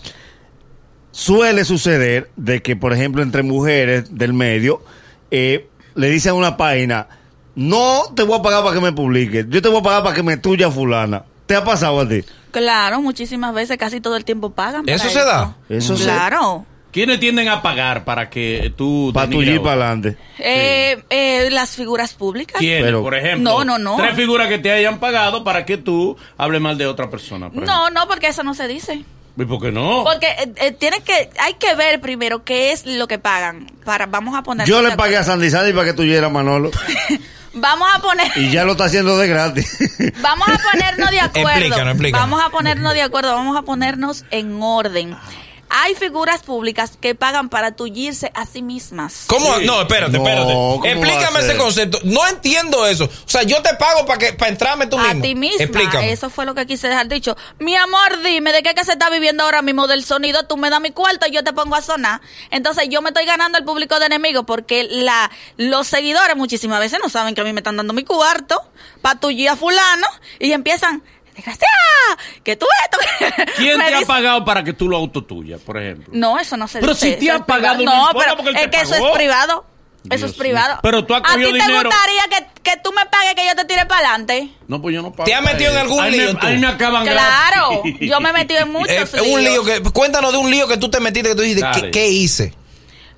suele 1.10 1.64
suceder 1.64 2.30
de 2.36 2.62
que, 2.62 2.76
por 2.76 2.92
ejemplo, 2.92 3.22
entre 3.22 3.42
mujeres 3.42 4.16
del 4.16 4.32
medio, 4.32 4.82
eh, 5.30 5.68
le 5.94 6.08
dicen 6.10 6.32
a 6.32 6.34
una 6.34 6.56
página, 6.56 7.08
no 7.54 8.02
te 8.14 8.22
voy 8.22 8.38
a 8.38 8.42
pagar 8.42 8.62
para 8.62 8.74
que 8.74 8.80
me 8.80 8.92
publiques, 8.92 9.46
yo 9.48 9.62
te 9.62 9.68
voy 9.68 9.80
a 9.80 9.82
pagar 9.82 10.02
para 10.02 10.14
que 10.14 10.22
me 10.22 10.36
tuya 10.36 10.70
fulana. 10.70 11.24
¿Te 11.46 11.54
ha 11.54 11.64
pasado 11.64 12.00
a 12.00 12.08
ti? 12.08 12.24
Claro, 12.50 13.00
muchísimas 13.00 13.54
veces, 13.54 13.76
casi 13.78 14.00
todo 14.00 14.16
el 14.16 14.24
tiempo 14.24 14.50
pagan. 14.50 14.84
para 14.84 14.96
¿Eso 14.96 15.08
se 15.08 15.20
da? 15.24 15.56
Eso 15.68 15.96
se- 15.96 16.04
Claro. 16.04 16.66
¿Quiénes 16.96 17.20
tienden 17.20 17.46
a 17.48 17.60
pagar 17.60 18.04
para 18.04 18.30
que 18.30 18.72
tú... 18.74 19.10
Para 19.12 19.26
a 19.26 19.30
para 19.62 19.72
adelante. 19.72 20.16
Eh, 20.38 20.96
eh, 21.10 21.50
las 21.50 21.76
figuras 21.76 22.14
públicas. 22.14 22.58
¿Quiénes, 22.58 22.84
Pero- 22.84 23.02
por 23.02 23.14
ejemplo? 23.14 23.50
No, 23.58 23.64
no, 23.66 23.76
no. 23.78 23.98
Tres 23.98 24.16
figuras 24.16 24.48
que 24.48 24.56
te 24.56 24.72
hayan 24.72 24.98
pagado 24.98 25.44
para 25.44 25.66
que 25.66 25.76
tú 25.76 26.16
hables 26.38 26.62
mal 26.62 26.78
de 26.78 26.86
otra 26.86 27.10
persona. 27.10 27.50
por 27.50 27.64
No, 27.66 27.90
no, 27.90 28.08
porque 28.08 28.28
eso 28.28 28.42
no 28.42 28.54
se 28.54 28.66
dice. 28.66 29.04
¿Y 29.36 29.44
por 29.44 29.60
qué 29.60 29.72
no? 29.72 30.04
Porque 30.04 30.26
eh, 30.26 30.52
eh, 30.56 30.72
tiene 30.72 31.02
que, 31.02 31.28
hay 31.38 31.52
que 31.60 31.74
ver 31.74 32.00
primero 32.00 32.44
qué 32.44 32.72
es 32.72 32.86
lo 32.86 33.06
que 33.06 33.18
pagan. 33.18 33.70
Para, 33.84 34.06
vamos 34.06 34.34
a 34.34 34.42
poner. 34.42 34.66
Yo 34.66 34.80
le 34.80 34.96
pagué 34.96 35.18
a 35.18 35.22
Sandy 35.22 35.50
Sandy 35.50 35.74
para 35.74 35.84
que 35.84 35.92
tuyera 35.92 36.28
a 36.28 36.30
Manolo 36.30 36.70
Vamos 37.52 37.88
a 37.94 38.00
poner. 38.00 38.26
y 38.36 38.50
ya 38.50 38.64
lo 38.64 38.72
está 38.72 38.86
haciendo 38.86 39.18
de 39.18 39.28
gratis. 39.28 39.76
Vamos 40.22 40.48
a 40.48 40.58
ponernos 40.72 41.10
de 41.10 41.20
acuerdo. 41.20 41.50
Explícanos, 41.50 41.92
explícanos. 41.92 42.30
Vamos 42.30 42.42
a 42.46 42.48
ponernos 42.48 42.94
de 42.94 43.02
acuerdo, 43.02 43.34
vamos 43.34 43.54
a 43.58 43.62
ponernos 43.62 44.24
en 44.30 44.62
orden. 44.62 45.14
Hay 45.68 45.94
figuras 45.94 46.42
públicas 46.42 46.92
que 47.00 47.14
pagan 47.14 47.48
para 47.48 47.72
tullirse 47.72 48.30
a 48.34 48.46
sí 48.46 48.62
mismas. 48.62 49.24
¿cómo? 49.26 49.56
Sí. 49.58 49.66
No, 49.66 49.80
espérate, 49.82 50.16
espérate. 50.16 50.52
¿cómo 50.52 50.80
va 50.80 50.88
Explícame 50.88 51.38
a 51.38 51.42
ese 51.42 51.56
concepto. 51.56 51.98
No 52.04 52.26
entiendo 52.28 52.86
eso. 52.86 53.04
O 53.04 53.28
sea, 53.28 53.42
yo 53.42 53.60
te 53.62 53.74
pago 53.74 54.06
para 54.06 54.18
que 54.18 54.32
para 54.32 54.50
entrarme 54.50 54.86
tú 54.86 54.98
a 54.98 55.08
mismo. 55.08 55.22
ti 55.22 55.34
misma. 55.34 55.62
Explícame. 55.64 56.12
Eso 56.12 56.30
fue 56.30 56.46
lo 56.46 56.54
que 56.54 56.66
quise 56.66 56.88
dejar 56.88 57.08
dicho. 57.08 57.36
Mi 57.58 57.74
amor, 57.76 58.22
dime, 58.22 58.52
¿de 58.52 58.62
qué 58.62 58.74
que 58.74 58.84
se 58.84 58.92
está 58.92 59.10
viviendo 59.10 59.44
ahora 59.44 59.62
mismo 59.62 59.86
del 59.86 60.04
sonido? 60.04 60.44
Tú 60.44 60.56
me 60.56 60.70
das 60.70 60.80
mi 60.80 60.90
cuarto 60.92 61.26
y 61.26 61.32
yo 61.32 61.42
te 61.42 61.52
pongo 61.52 61.74
a 61.76 61.82
sonar. 61.82 62.20
Entonces 62.50 62.88
yo 62.88 63.02
me 63.02 63.10
estoy 63.10 63.24
ganando 63.24 63.58
el 63.58 63.64
público 63.64 63.98
de 63.98 64.06
enemigos 64.06 64.44
porque 64.46 64.84
la, 64.84 65.30
los 65.56 65.86
seguidores 65.86 66.36
muchísimas 66.36 66.80
veces 66.80 66.98
no 67.02 67.08
saben 67.08 67.34
que 67.34 67.40
a 67.40 67.44
mí 67.44 67.52
me 67.52 67.60
están 67.60 67.76
dando 67.76 67.92
mi 67.92 68.04
cuarto 68.04 68.62
para 69.02 69.18
tullir 69.20 69.48
a 69.48 69.56
fulano 69.56 70.06
y 70.38 70.52
empiezan, 70.52 71.02
desgraciada, 71.36 72.18
que 72.42 72.56
tú 72.56 72.66
esto. 72.84 72.98
¿Quién 73.56 73.78
te 73.80 73.94
ha 73.94 74.00
pagado 74.02 74.44
para 74.44 74.64
que 74.64 74.72
tú 74.72 74.88
lo 74.88 74.96
autotuyas, 74.96 75.60
por 75.60 75.78
ejemplo? 75.78 76.08
No, 76.12 76.38
eso 76.38 76.56
no 76.56 76.66
se 76.68 76.80
Pero 76.80 76.94
dice. 76.94 77.12
si 77.12 77.16
te 77.18 77.24
eso 77.26 77.34
ha 77.34 77.36
es 77.36 77.42
pagado, 77.44 77.82
no 77.84 78.08
pero 78.18 78.36
porque 78.36 78.50
él 78.50 78.56
es 78.56 78.62
te 78.62 78.70
que 78.70 78.80
eso 78.82 78.94
es 78.94 79.12
privado. 79.16 79.64
Eso 80.08 80.26
es 80.26 80.34
privado. 80.34 80.78
Pero 80.84 81.04
tú 81.04 81.14
has 81.14 81.22
¿A 81.22 81.24
ti 81.24 81.30
cogido 81.32 81.50
te 81.50 81.58
dinero. 81.58 81.90
gustaría 81.90 82.22
que, 82.30 82.46
que 82.62 82.76
tú 82.76 82.92
me 82.92 83.04
pagues 83.06 83.34
que 83.34 83.44
yo 83.44 83.56
te 83.56 83.64
tire 83.64 83.86
para 83.86 84.10
adelante. 84.10 84.50
No, 84.68 84.80
pues 84.80 84.94
yo 84.94 85.02
no 85.02 85.10
pago. 85.10 85.24
¿Te 85.24 85.34
has 85.34 85.42
metido 85.42 85.72
en 85.72 85.78
algún 85.78 86.00
Ahí 86.00 86.12
lío 86.12 86.32
Me, 86.32 86.38
tú? 86.40 86.46
ahí 86.46 86.58
me 86.58 86.66
acaban 86.68 87.04
Claro, 87.04 87.82
yo 88.00 88.20
me 88.20 88.30
he 88.30 88.32
metido 88.32 88.60
en 88.60 88.70
muchos 88.70 89.14
Eh, 89.14 89.20
un 89.22 89.42
lío 89.42 89.64
líos. 89.64 89.80
que, 89.80 89.82
cuéntanos 89.90 90.30
de 90.30 90.38
un 90.38 90.48
lío 90.48 90.68
que 90.68 90.76
tú 90.76 90.88
te 90.88 91.00
metiste 91.00 91.30
que 91.30 91.34
tú 91.34 91.42
dijiste. 91.42 91.66
¿qué, 91.74 91.90
qué 91.90 92.08
hice? 92.08 92.54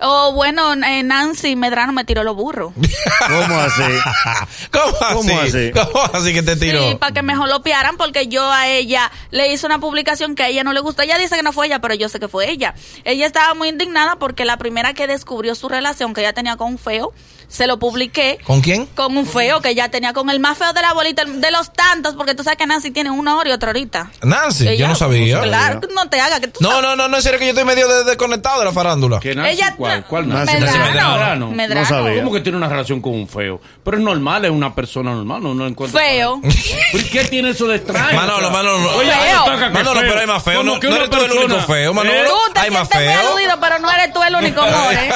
O 0.00 0.32
bueno, 0.32 0.74
eh, 0.74 1.02
Nancy 1.02 1.56
Medrano 1.56 1.92
me 1.92 2.04
tiró 2.04 2.22
los 2.22 2.36
burros. 2.36 2.72
¿Cómo 3.26 3.58
así? 3.60 3.82
¿Cómo 4.70 4.96
así? 5.00 5.28
¿Cómo 5.28 5.40
así? 5.40 5.70
¿Cómo 5.72 6.04
así 6.12 6.32
que 6.32 6.42
te 6.42 6.56
tiró? 6.56 6.90
Sí, 6.90 6.94
para 6.96 7.12
que 7.12 7.22
me 7.22 7.34
jolopearan 7.34 7.96
porque 7.96 8.28
yo 8.28 8.50
a 8.50 8.68
ella 8.68 9.10
le 9.30 9.52
hice 9.52 9.66
una 9.66 9.80
publicación 9.80 10.34
que 10.34 10.44
a 10.44 10.48
ella 10.48 10.62
no 10.62 10.72
le 10.72 10.80
gustó. 10.80 11.02
Ella 11.02 11.18
dice 11.18 11.36
que 11.36 11.42
no 11.42 11.52
fue 11.52 11.66
ella, 11.66 11.80
pero 11.80 11.94
yo 11.94 12.08
sé 12.08 12.20
que 12.20 12.28
fue 12.28 12.50
ella. 12.50 12.74
Ella 13.04 13.26
estaba 13.26 13.54
muy 13.54 13.68
indignada 13.68 14.16
porque 14.16 14.44
la 14.44 14.56
primera 14.56 14.94
que 14.94 15.06
descubrió 15.06 15.54
su 15.54 15.68
relación 15.68 16.14
que 16.14 16.20
ella 16.20 16.32
tenía 16.32 16.56
con 16.56 16.68
un 16.68 16.78
feo, 16.78 17.12
se 17.48 17.66
lo 17.66 17.78
publiqué. 17.78 18.38
¿Con 18.44 18.60
quién? 18.60 18.86
Con 18.86 19.16
un 19.16 19.26
feo 19.26 19.60
que 19.60 19.70
ella 19.70 19.90
tenía 19.90 20.12
con 20.12 20.28
el 20.30 20.38
más 20.38 20.58
feo 20.58 20.72
de 20.72 20.82
la 20.82 20.92
bolita, 20.92 21.24
de 21.24 21.50
los 21.50 21.72
tantos, 21.72 22.14
porque 22.14 22.34
tú 22.34 22.42
sabes 22.44 22.58
que 22.58 22.66
Nancy 22.66 22.90
tiene 22.90 23.10
una 23.10 23.36
hora 23.36 23.50
y 23.50 23.52
otra 23.52 23.70
ahorita. 23.70 24.10
Nancy, 24.22 24.76
yo 24.76 24.86
no 24.86 24.94
sabía. 24.94 25.40
Claro, 25.40 25.80
no 25.94 26.08
te 26.08 26.20
haga 26.20 26.40
que 26.40 26.48
tú 26.48 26.60
No, 26.62 26.68
sabes. 26.70 26.82
no, 26.84 26.96
no, 26.96 27.08
no, 27.08 27.16
es 27.16 27.24
serio 27.24 27.38
que 27.38 27.46
yo 27.46 27.50
estoy 27.50 27.64
medio 27.64 27.88
de- 27.88 28.04
desconectado 28.04 28.58
de 28.60 28.66
la 28.66 28.72
farándula. 28.72 29.18
¿Qué 29.20 29.34
Nancy? 29.34 29.52
Ella 29.52 29.74
¿Cuál? 29.76 30.04
¿Cuál 30.04 30.28
Nancy? 30.28 30.58
Nancy 30.58 30.78
Medrano. 30.78 31.10
Medrano. 31.16 31.50
Medrano. 31.50 31.80
No 31.80 31.86
sabía. 31.88 32.18
¿Cómo 32.22 32.32
que 32.32 32.40
tiene 32.40 32.58
una 32.58 32.68
relación 32.68 33.00
con 33.00 33.14
un 33.14 33.26
feo? 33.28 33.60
Pero 33.82 33.96
es 33.96 34.02
normal, 34.02 34.44
es 34.44 34.50
una 34.50 34.74
persona 34.74 35.12
normal, 35.12 35.42
no, 35.42 35.54
no 35.54 35.66
encuentra. 35.66 36.00
Feo. 36.00 36.40
¿Por 36.92 37.04
qué 37.04 37.24
tiene 37.24 37.50
eso 37.50 37.66
de 37.66 37.76
extraño? 37.76 38.14
Manolo, 38.16 38.50
Manolo, 38.50 38.96
Oye, 38.96 39.10
Feo. 39.10 39.70
Manolo, 39.70 40.00
pero 40.00 40.20
hay 40.20 40.26
más 40.26 40.42
feo. 40.42 40.58
Como 40.58 40.74
No, 40.74 40.80
no 40.82 40.96
eres 40.96 41.10
tú 41.10 41.16
el 41.16 41.30
único 41.32 41.46
persona- 41.48 41.66
feo, 41.66 41.94
Manolo. 41.94 42.18
¿Eh? 42.18 42.24
Tú 42.28 42.52
te 42.52 42.60
Hay 42.60 42.70
más 42.70 42.88
feo. 42.88 43.18
aludido, 43.30 43.58
pero 43.60 43.78
no 43.78 43.90
eres 43.90 44.12
tú 44.12 44.22
el 44.22 44.34
único 44.34 44.60
more. 44.62 45.10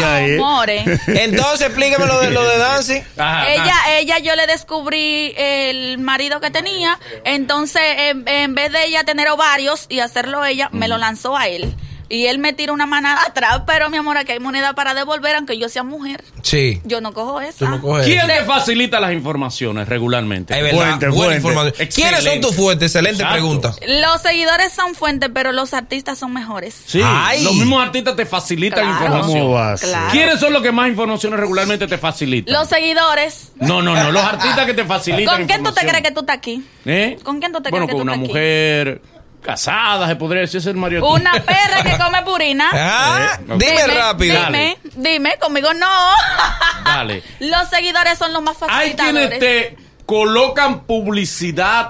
Ahí. 0.04 0.36
More. 0.38 0.79
Entonces, 1.06 1.66
explíqueme 1.66 2.06
lo 2.06 2.20
de, 2.20 2.30
lo 2.30 2.42
de 2.44 2.58
Nancy. 2.58 3.02
Ajá, 3.16 3.52
ella, 3.52 3.64
Nancy. 3.64 3.90
ella, 3.98 4.18
yo 4.18 4.36
le 4.36 4.46
descubrí 4.46 5.34
el 5.36 5.98
marido 5.98 6.40
que 6.40 6.50
tenía, 6.50 6.98
entonces 7.24 7.82
en, 7.98 8.26
en 8.26 8.54
vez 8.54 8.72
de 8.72 8.84
ella 8.84 9.04
tener 9.04 9.28
ovarios 9.28 9.86
y 9.88 10.00
hacerlo 10.00 10.44
ella, 10.44 10.68
me 10.72 10.88
lo 10.88 10.98
lanzó 10.98 11.36
a 11.36 11.48
él. 11.48 11.74
Y 12.12 12.26
él 12.26 12.40
me 12.40 12.52
tira 12.52 12.72
una 12.72 12.86
manada 12.86 13.22
atrás, 13.24 13.62
pero 13.68 13.88
mi 13.88 13.96
amor, 13.96 14.18
aquí 14.18 14.32
hay 14.32 14.40
moneda 14.40 14.72
para 14.74 14.94
devolver, 14.94 15.36
aunque 15.36 15.56
yo 15.58 15.68
sea 15.68 15.84
mujer. 15.84 16.24
Sí. 16.42 16.80
Yo 16.84 17.00
no 17.00 17.12
cojo 17.14 17.40
eso. 17.40 17.68
No. 17.68 17.80
¿Quién 18.02 18.26
te 18.26 18.44
facilita 18.44 18.98
las 18.98 19.12
informaciones 19.12 19.88
regularmente? 19.88 20.52
Es 20.56 20.62
verdad, 20.64 20.76
Fuente, 20.98 21.06
buena 21.08 21.16
fuente. 21.16 21.36
información. 21.36 21.88
¿Quiénes 21.94 22.24
son 22.24 22.40
tus 22.40 22.56
fuentes? 22.56 22.86
Excelente 22.90 23.22
Exacto. 23.22 23.32
pregunta. 23.34 23.74
Los 23.86 24.22
seguidores 24.22 24.72
son 24.72 24.96
fuentes, 24.96 25.30
pero 25.32 25.52
los 25.52 25.72
artistas 25.72 26.18
son 26.18 26.32
mejores. 26.32 26.74
Sí, 26.84 27.00
Ay. 27.04 27.44
los 27.44 27.54
mismos 27.54 27.80
artistas 27.80 28.16
te 28.16 28.26
facilitan 28.26 28.80
Claro. 28.80 28.92
información. 28.92 29.38
¿Cómo 29.38 29.52
vas? 29.52 29.80
Claro. 29.80 30.10
¿Quiénes 30.10 30.40
son 30.40 30.52
los 30.52 30.62
que 30.62 30.72
más 30.72 30.88
informaciones 30.88 31.38
regularmente 31.38 31.86
te 31.86 31.96
facilitan? 31.96 32.52
Los 32.52 32.68
seguidores. 32.68 33.52
No, 33.54 33.82
no, 33.82 33.94
no, 33.94 34.10
los 34.10 34.24
artistas 34.24 34.66
que 34.66 34.74
te 34.74 34.84
facilitan 34.84 35.36
¿Con 35.36 35.46
quién 35.46 35.62
tú 35.62 35.70
te 35.72 35.86
crees 35.86 36.02
que 36.02 36.10
tú 36.10 36.20
estás 36.20 36.38
aquí? 36.38 36.64
¿Eh? 36.86 37.18
¿Con 37.22 37.38
quién 37.38 37.52
tú 37.52 37.60
te 37.60 37.70
bueno, 37.70 37.86
crees 37.86 37.94
que 37.94 37.98
con 37.98 38.00
tú 38.00 38.02
una 38.02 38.12
estás 38.14 38.24
aquí? 38.24 38.28
mujer 38.32 39.02
casada, 39.40 40.06
se 40.06 40.16
podría 40.16 40.42
decir, 40.42 40.58
es 40.58 40.66
el 40.66 40.76
Mario. 40.76 41.04
Una 41.06 41.32
perra 41.32 41.82
que 41.82 41.96
come 41.98 42.22
purina. 42.22 42.68
Ah, 42.72 43.38
Eh, 43.40 43.54
dime 43.56 43.86
rápido. 43.86 44.44
Dime, 44.46 44.78
dime, 44.96 45.38
conmigo 45.38 45.72
no. 45.74 45.86
Dale. 46.84 47.22
Los 47.40 47.68
seguidores 47.68 48.18
son 48.18 48.32
los 48.32 48.42
más 48.42 48.56
Hay 48.62 48.68
facilitadores. 48.94 49.28
quienes 49.28 49.38
te 49.38 49.76
colocan 50.06 50.80
publicidad 50.80 51.88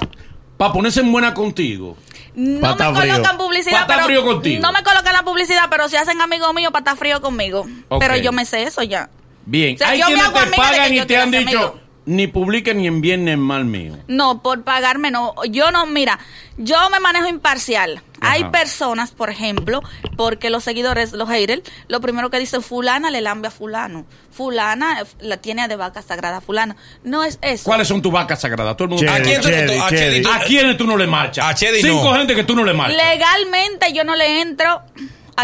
para 0.56 0.72
ponerse 0.72 1.00
en 1.00 1.10
buena 1.12 1.32
contigo. 1.34 1.96
No 2.34 2.60
Pata 2.60 2.90
me 2.92 3.00
frío. 3.00 3.12
colocan 3.14 3.38
publicidad, 3.38 3.80
Pata 3.80 3.94
pero 3.94 4.04
frío 4.06 4.24
contigo. 4.24 4.62
no 4.62 4.72
me 4.72 4.82
colocan 4.82 5.12
la 5.12 5.22
publicidad, 5.22 5.64
pero 5.70 5.88
si 5.88 5.96
hacen 5.96 6.20
amigos 6.20 6.54
míos 6.54 6.70
para 6.72 6.80
estar 6.82 6.96
frío 6.96 7.20
conmigo. 7.20 7.66
Pero 7.98 8.16
yo 8.16 8.32
me 8.32 8.44
sé 8.44 8.62
eso 8.62 8.82
ya. 8.82 9.10
Bien, 9.46 9.74
O 9.74 9.78
sea, 9.78 9.88
hay 9.88 9.98
yo 10.00 10.06
me 10.06 10.12
quienes 10.14 10.26
hago 10.26 10.38
te 10.50 10.56
pagan 10.56 10.94
y 10.94 11.00
te 11.06 11.16
han 11.16 11.30
dicho, 11.30 11.58
amigo. 11.58 11.80
Ni 12.10 12.26
publiquen 12.26 12.78
ni 12.78 12.86
envíen 12.86 13.28
en 13.28 13.38
mal 13.40 13.64
mío. 13.64 13.96
No, 14.08 14.42
por 14.42 14.62
pagarme 14.64 15.10
no. 15.10 15.34
Yo 15.48 15.70
no, 15.70 15.86
mira, 15.86 16.18
yo 16.56 16.76
me 16.90 16.98
manejo 17.00 17.26
imparcial. 17.28 18.02
Hay 18.22 18.44
personas, 18.50 19.12
por 19.12 19.30
ejemplo, 19.30 19.80
porque 20.16 20.50
los 20.50 20.62
seguidores, 20.64 21.12
los 21.12 21.28
haters, 21.28 21.62
lo 21.88 22.00
primero 22.02 22.28
que 22.28 22.38
dicen, 22.38 22.60
fulana 22.62 23.10
le 23.10 23.20
lambe 23.22 23.48
a 23.48 23.50
fulano. 23.50 24.04
Fulana 24.30 25.00
eh, 25.00 25.04
la 25.20 25.38
tiene 25.38 25.68
de 25.68 25.76
vaca 25.76 26.02
sagrada 26.02 26.38
a 26.38 26.40
fulano. 26.40 26.76
No 27.02 27.24
es 27.24 27.38
eso. 27.40 27.64
¿Cuáles 27.64 27.88
son 27.88 28.02
tus 28.02 28.12
vacas 28.12 28.40
sagradas? 28.42 28.76
Todo 28.76 28.84
el 28.86 28.90
mundo. 28.90 29.04
Che, 29.06 29.08
¿A 29.18 29.22
quién 29.22 29.40
tú- 29.40 29.48
Chedi, 29.48 29.76
tú- 29.76 29.82
a 29.82 29.88
Chedi. 29.88 30.00
Chedi 30.00 30.22
tú- 30.22 30.30
¿A 30.32 30.38
quiénes 30.40 30.76
tú 30.76 30.86
no 30.86 30.96
le 30.98 31.06
marchas? 31.06 31.46
A 31.46 31.54
Chedi 31.54 31.80
Cinco 31.80 32.04
no. 32.10 32.14
gente 32.18 32.34
que 32.34 32.44
tú 32.44 32.54
no 32.54 32.64
le 32.64 32.74
marchas. 32.74 32.96
Legalmente 32.98 33.92
yo 33.94 34.04
no 34.04 34.14
le 34.16 34.40
entro 34.42 34.82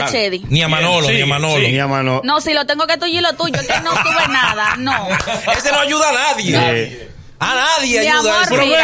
a. 0.04 0.10
Chedi. 0.10 0.44
Ni 0.48 0.62
a 0.62 0.68
Manolo, 0.68 1.08
ni 1.10 1.20
a 1.20 1.26
Manolo. 1.26 1.64
sí. 1.64 1.72
Mi 1.72 1.78
mano. 1.86 2.20
No, 2.24 2.40
si 2.40 2.52
lo 2.54 2.66
tengo 2.66 2.86
que 2.86 2.96
tuyo 2.98 3.18
y 3.18 3.22
lo 3.22 3.32
tuyo, 3.34 3.54
es 3.60 3.66
que 3.66 3.80
no 3.80 3.90
sube 3.92 4.28
nada. 4.28 4.76
No. 4.76 5.08
Ese 5.56 5.70
no 5.72 5.80
ayuda 5.80 6.08
a 6.08 6.12
nadie. 6.12 7.08
A 7.38 7.54
nadie 7.54 8.00
Mi 8.00 8.06
ayuda. 8.06 8.18
amor, 8.20 8.42
ese. 8.42 8.50
Pero 8.50 8.66
Mira. 8.66 8.78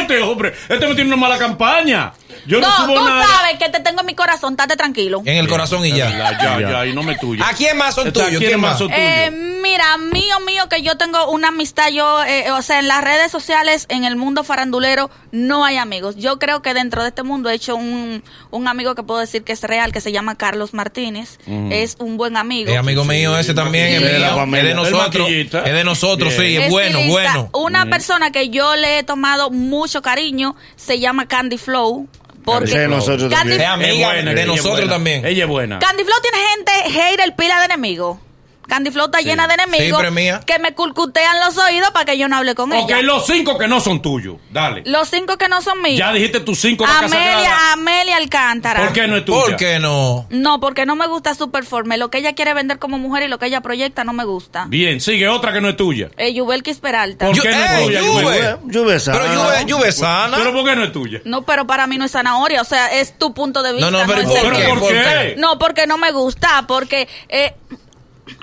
este 0.00 0.22
hombre, 0.22 0.54
este 0.68 0.86
me 0.86 0.94
tiene 0.94 1.08
una 1.08 1.16
mala 1.16 1.38
campaña. 1.38 2.12
Yo 2.46 2.60
no, 2.60 2.68
No, 2.68 2.76
subo 2.76 2.94
tú 2.98 3.04
nada. 3.04 3.26
sabes 3.26 3.58
que 3.58 3.68
te 3.68 3.80
tengo 3.80 4.00
en 4.00 4.06
mi 4.06 4.14
corazón, 4.14 4.52
estate 4.54 4.76
tranquilo. 4.76 5.22
En 5.24 5.36
el 5.38 5.48
corazón 5.48 5.84
y 5.86 5.90
ya. 5.92 6.10
Ya, 6.10 6.38
ya, 6.58 6.60
Ya. 6.70 6.86
y 6.86 6.92
no 6.94 7.02
me 7.02 7.16
tuyo. 7.16 7.42
¿A 7.44 7.52
quién 7.54 7.76
más 7.76 7.94
son 7.94 8.08
¿a 8.08 8.12
tuyos? 8.12 8.28
quién 8.30 8.42
¿Quién 8.42 8.60
más 8.60 8.78
son 8.78 8.90
Eh, 8.92 9.30
tuyos? 9.30 9.60
mira, 9.62 9.96
mío, 9.98 10.40
mío, 10.40 10.68
que 10.68 10.82
yo 10.82 10.96
tengo 10.96 11.30
una 11.30 11.48
amistad, 11.48 11.88
yo, 11.90 12.22
eh, 12.24 12.50
o 12.52 12.60
sea, 12.62 12.78
en 12.80 12.88
las 12.88 13.02
redes 13.02 13.32
sociales, 13.32 13.86
en 13.88 14.04
el 14.04 14.16
mundo 14.16 14.44
farandulero, 14.44 15.10
no 15.32 15.64
hay 15.64 15.76
amigos. 15.78 16.16
Yo 16.16 16.38
creo 16.38 16.60
que 16.62 16.74
dentro 16.74 17.02
de 17.02 17.08
este 17.08 17.22
mundo 17.22 17.48
he 17.50 17.54
hecho 17.54 17.76
un, 17.76 18.22
un 18.50 18.68
amigo 18.68 18.94
que 18.94 19.02
puedo 19.02 19.20
decir 19.20 19.42
que 19.44 19.52
es 19.52 19.62
real, 19.62 19.92
que 19.92 20.00
se 20.00 20.12
llama 20.12 20.34
Carlos 20.36 20.74
Martínez. 20.74 21.38
Es 21.70 21.96
un 21.98 22.16
buen 22.16 22.36
amigo. 22.36 22.70
Es 22.70 22.76
amigo 22.78 23.04
mío 23.04 23.36
ese 23.38 23.54
también, 23.54 23.94
es. 23.94 24.02
De 24.02 24.18
la 24.18 24.28
Es 24.28 24.34
familia. 24.34 24.64
de 24.64 24.70
El 24.70 24.76
nosotros. 24.76 25.28
Es 25.30 25.50
de 25.74 25.84
nosotros, 25.84 26.36
Bien. 26.36 26.50
sí. 26.50 26.56
Es 26.64 26.70
bueno, 26.70 27.00
bueno. 27.08 27.48
Una 27.52 27.86
persona 27.86 28.30
que 28.30 28.50
yo 28.50 28.76
le 28.76 28.98
he 28.98 29.02
tomado 29.02 29.50
mucho 29.50 30.02
cariño 30.02 30.54
se 30.76 31.00
llama 31.00 31.26
Candy 31.26 31.58
Flow. 31.58 32.08
Porque 32.44 32.78
de 32.78 32.88
nosotros 32.88 33.32
Candy, 33.32 33.54
Es 33.54 33.58
también. 33.58 33.90
amiga 33.90 34.08
Es 34.08 34.14
buena, 34.14 34.30
de 34.34 34.42
ella 34.42 34.42
es 34.42 34.46
nosotros 34.48 34.76
buena. 34.76 34.92
también. 34.92 35.24
Ella 35.24 35.44
es 35.44 35.48
buena. 35.48 35.78
Candy 35.78 36.04
Flow 36.04 36.16
tiene 36.22 36.38
gente 36.48 36.98
hater, 37.00 37.34
pila 37.36 37.58
de 37.60 37.64
enemigos. 37.66 38.18
Candy 38.68 38.90
Flow 38.90 39.06
está 39.06 39.20
llena 39.20 39.46
de 39.46 39.54
enemigos 39.54 40.02
Sí, 40.02 40.30
que 40.46 40.58
me 40.58 40.74
culcutean 40.74 41.38
los 41.40 41.56
oídos 41.58 41.90
para 41.90 42.04
que 42.06 42.18
yo 42.18 42.28
no 42.28 42.36
hable 42.36 42.54
con 42.54 42.72
Ok, 42.72 42.84
ella. 42.90 43.02
los 43.02 43.26
cinco 43.26 43.58
que 43.58 43.68
no 43.68 43.80
son 43.80 44.00
tuyos. 44.02 44.36
Dale. 44.50 44.82
Los 44.86 45.08
cinco 45.10 45.36
que 45.38 45.48
no 45.48 45.60
son 45.62 45.80
míos. 45.82 45.98
Ya 45.98 46.12
dijiste 46.12 46.40
tus 46.40 46.58
cinco. 46.60 46.84
Amelia, 46.86 47.72
Amelia 47.72 48.16
Alcántara. 48.16 48.80
¿Por 48.80 48.92
qué 48.92 49.06
no 49.06 49.16
es 49.16 49.24
tuya? 49.24 49.40
¿Por 49.44 49.56
qué 49.56 49.78
no? 49.78 50.26
No, 50.30 50.60
porque 50.60 50.86
no 50.86 50.96
me 50.96 51.06
gusta 51.06 51.34
su 51.34 51.50
performance. 51.50 51.98
Lo 51.98 52.10
que 52.10 52.18
ella 52.18 52.34
quiere 52.34 52.54
vender 52.54 52.78
como 52.78 52.98
mujer 52.98 53.24
y 53.24 53.28
lo 53.28 53.38
que 53.38 53.46
ella 53.46 53.60
proyecta 53.60 54.04
no 54.04 54.12
me 54.12 54.24
gusta. 54.24 54.64
Bien, 54.68 55.00
sigue 55.00 55.28
otra 55.28 55.52
que 55.52 55.60
no 55.60 55.68
es 55.68 55.76
tuya. 55.76 56.10
Eh, 56.16 56.32
Yubelkis 56.32 56.78
Peralta. 56.78 57.26
¿Por 57.26 57.36
Yo- 57.36 57.42
qué 57.42 57.50
no 57.50 57.56
es 57.64 57.70
¡Ey, 57.70 57.84
tuya, 57.86 58.00
Juve! 58.02 58.22
Juve? 58.22 58.58
Lluve 58.66 59.00
sana. 59.00 59.18
Pero 59.20 59.40
Juve, 59.40 59.72
Juve 59.72 59.92
sana. 59.92 60.36
Pero 60.36 60.52
¿por 60.52 60.64
qué 60.64 60.76
no 60.76 60.84
es 60.84 60.92
tuya? 60.92 61.20
No, 61.24 61.42
pero 61.42 61.66
para 61.66 61.86
mí 61.86 61.98
no 61.98 62.04
es 62.04 62.12
zanahoria. 62.12 62.60
O 62.60 62.64
sea, 62.64 62.92
es 62.98 63.18
tu 63.18 63.34
punto 63.34 63.62
de 63.62 63.72
vista. 63.72 63.90
No, 63.90 63.98
no, 63.98 64.06
pero 64.06 64.28
¿por 64.28 64.52
qué? 64.52 64.68
¿Por 64.78 64.88
qué? 64.88 65.34
No, 65.38 65.58
porque 65.58 65.86
no 65.86 65.98
me 65.98 66.10
gusta, 66.12 66.64
porque 66.66 67.08
eh, 67.28 67.54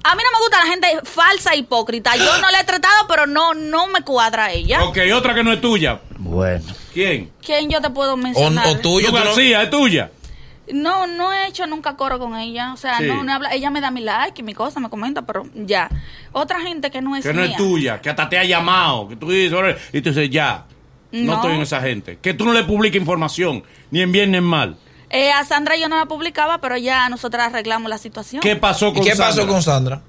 a 0.04 0.16
mí 0.16 0.22
no 0.24 0.38
me 0.40 0.44
gusta 0.44 0.60
la 0.64 0.70
gente 0.72 0.88
falsa, 1.04 1.56
hipócrita. 1.56 2.16
Yo 2.16 2.38
no 2.40 2.52
la 2.52 2.60
he 2.62 2.64
tratado, 2.64 3.08
pero 3.08 3.26
no, 3.28 3.54
no 3.54 3.88
me 3.88 4.02
cuadra 4.02 4.52
ella. 4.52 4.84
Ok, 4.84 4.98
otra 5.14 5.34
que 5.34 5.44
no 5.44 5.52
es 5.54 5.62
tuya. 5.62 6.00
Bueno. 6.18 6.66
¿Quién? 6.94 7.32
¿Quién 7.44 7.70
yo 7.70 7.82
te 7.82 7.90
puedo 7.90 8.14
O, 8.14 8.18
mencionar? 8.18 8.68
o 8.68 8.78
tuyo, 8.80 9.08
Tú 9.08 9.14
tú 9.14 9.18
no- 9.20 9.26
García, 9.26 9.64
es 9.64 9.70
tuya. 9.70 10.12
No, 10.72 11.06
no 11.08 11.34
he 11.34 11.48
hecho 11.48 11.66
nunca 11.68 11.96
coro 11.98 12.18
con 12.20 12.36
ella. 12.38 12.74
O 12.74 12.78
sea, 12.78 13.00
Sí. 13.00 13.06
no, 13.06 13.24
no 13.24 13.34
habla. 13.34 13.54
Ella 13.54 13.70
me 13.70 13.82
da 13.82 13.92
mi 13.92 14.02
like 14.02 14.40
y 14.40 14.44
mi 14.44 14.54
cosa, 14.54 14.80
me 14.80 14.90
comenta, 14.90 15.24
pero 15.24 15.44
ya. 15.56 15.90
Otra 16.32 16.62
gente 16.62 16.92
que 16.92 17.02
no 17.02 17.16
es 17.16 17.26
Que 17.26 17.34
no 17.34 17.42
mía. 17.42 17.52
es 17.52 17.58
tuya, 17.58 18.00
que 18.02 18.10
hasta 18.10 18.30
te 18.30 18.38
ha 18.38 18.44
llamado, 18.44 19.08
que 19.10 19.16
tú 19.16 19.30
dices, 19.30 19.58
y 19.92 20.02
tú 20.02 20.10
dices, 20.10 20.30
ya, 20.30 20.66
no, 21.12 21.24
No. 21.24 21.34
estoy 21.36 21.56
en 21.56 21.62
esa 21.62 21.82
gente. 21.82 22.20
Que 22.22 22.34
tú 22.34 22.46
no 22.46 22.54
le 22.54 22.64
publiques 22.64 23.00
información, 23.02 23.64
ni 23.90 24.02
en 24.02 24.12
bien 24.14 24.32
ni 24.32 24.38
en 24.38 24.44
mal. 24.46 24.78
Eh, 25.12 25.32
a 25.32 25.44
Sandra 25.46 25.76
yo 25.76 25.90
no 25.90 25.98
la 25.98 26.06
publicaba, 26.06 26.60
pero 26.60 26.78
ya 26.78 27.08
nosotras 27.10 27.48
arreglamos 27.48 27.90
la 27.90 27.98
situación. 27.98 28.42
¿Qué 28.42 28.56
pasó 28.56 28.90
¿Y 28.90 28.94
con 28.94 29.04
qué 29.04 29.12
pasó 29.12 29.24
Sandra? 29.40 29.48
con 29.48 29.62
Sandra? 29.64 30.02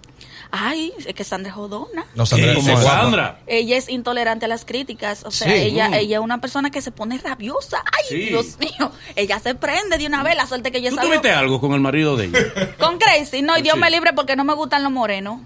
Ay, 0.54 0.92
es 1.06 1.14
que 1.14 1.24
Sandra 1.24 1.48
es 1.48 1.54
jodona. 1.56 2.04
No, 2.14 2.24
¿Qué 2.24 2.28
Sandra, 2.28 2.52
es. 2.74 2.82
Sandra? 2.84 3.38
Ella 3.46 3.76
es 3.78 3.88
intolerante 3.88 4.44
a 4.44 4.48
las 4.48 4.66
críticas, 4.66 5.24
o 5.24 5.30
sea, 5.30 5.48
Sí. 5.48 5.54
ella 5.54 5.88
Mm. 5.88 5.94
ella 5.94 6.18
es 6.18 6.22
una 6.22 6.42
persona 6.42 6.70
que 6.70 6.82
se 6.82 6.90
pone 6.90 7.16
rabiosa. 7.18 7.82
Ay, 7.90 8.04
Sí. 8.08 8.16
Dios 8.28 8.58
mío, 8.58 8.92
ella 9.16 9.38
se 9.40 9.54
prende 9.54 9.96
de 9.96 10.06
una 10.06 10.22
vez, 10.22 10.36
la 10.36 10.46
suerte 10.46 10.70
que 10.70 10.78
ella 10.78 10.90
¿Tú 10.90 10.96
salió 10.96 11.10
tuviste 11.10 11.32
algo 11.32 11.58
con 11.60 11.72
el 11.72 11.80
marido 11.80 12.16
de 12.18 12.26
ella? 12.26 12.76
con 12.78 12.98
Crazy. 12.98 13.40
No, 13.42 13.56
y 13.56 13.62
Dios 13.62 13.74
Sí. 13.76 13.80
me 13.80 13.90
libre 13.90 14.12
porque 14.12 14.36
no 14.36 14.44
me 14.44 14.52
gustan 14.54 14.82
los 14.82 14.92
morenos. 14.92 15.40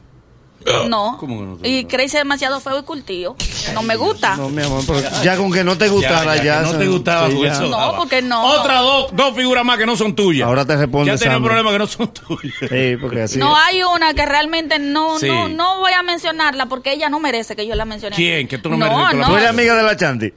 No. 0.88 1.16
¿Cómo 1.20 1.38
que 1.40 1.46
no 1.46 1.56
te 1.56 1.68
y 1.68 1.82
gusta? 1.82 2.02
Es 2.02 2.12
demasiado 2.12 2.61
feo 2.61 2.78
y 2.78 2.82
cultivo. 2.82 3.37
No 3.75 3.82
me 3.82 3.96
gusta. 3.96 4.37
No, 4.37 4.49
mi 4.49 4.62
amor, 4.62 4.82
pero 4.87 5.00
ya 5.23 5.37
con 5.37 5.52
que 5.52 5.62
no 5.64 5.76
te 5.78 5.88
gustara, 5.88 6.37
Ya, 6.37 6.42
ya. 6.42 6.44
ya, 6.44 6.58
que 6.58 6.64
no 6.66 6.73
se- 6.73 6.78
te 6.78 6.87
gustaba 6.88 7.28
sí, 7.28 7.35
con 7.35 7.44
ya. 7.44 7.52
eso. 7.52 7.66
No, 7.68 7.94
porque 7.96 8.23
no. 8.23 8.44
Otras 8.44 8.80
dos, 8.82 9.11
dos 9.12 9.37
figuras 9.37 9.64
más 9.64 9.78
que 9.78 9.87
no 9.87 9.96
son 9.96 10.14
tuyas. 10.14 10.46
Ahora 10.49 10.64
te 10.64 10.76
responde 10.76 11.12
Ya 11.12 11.18
tenía 11.18 11.35
Sandra. 11.35 11.49
problemas 11.50 11.73
que 11.73 11.78
no 11.78 11.87
son 11.87 12.08
tuyas. 12.12 12.54
Sí, 12.68 12.96
porque 13.00 13.23
así. 13.23 13.38
No 13.38 13.56
hay 13.56 13.82
una 13.82 14.14
que 14.14 14.26
realmente 14.26 14.78
no, 14.78 15.18
Sí. 15.18 15.26
no, 15.28 15.49
no 15.49 15.78
voy 15.80 15.92
a 15.92 16.02
mencionarla 16.02 16.66
porque 16.66 16.92
ella 16.92 17.08
no 17.08 17.20
merece 17.20 17.54
que 17.56 17.66
yo 17.66 17.75
la 17.75 17.85
mencione. 17.85 18.16
¿Quién? 18.16 18.49
Que 18.49 18.58
tú 18.58 18.68
no 18.70 18.76
no 18.76 18.87
mereces 18.87 19.11
que 19.11 19.16
la- 19.18 19.25
¿Tú 19.26 19.32
no. 19.32 19.38
eres 19.38 19.50
amiga 19.50 19.75
de 19.76 19.82
la 19.82 19.96
Chanti? 19.96 20.32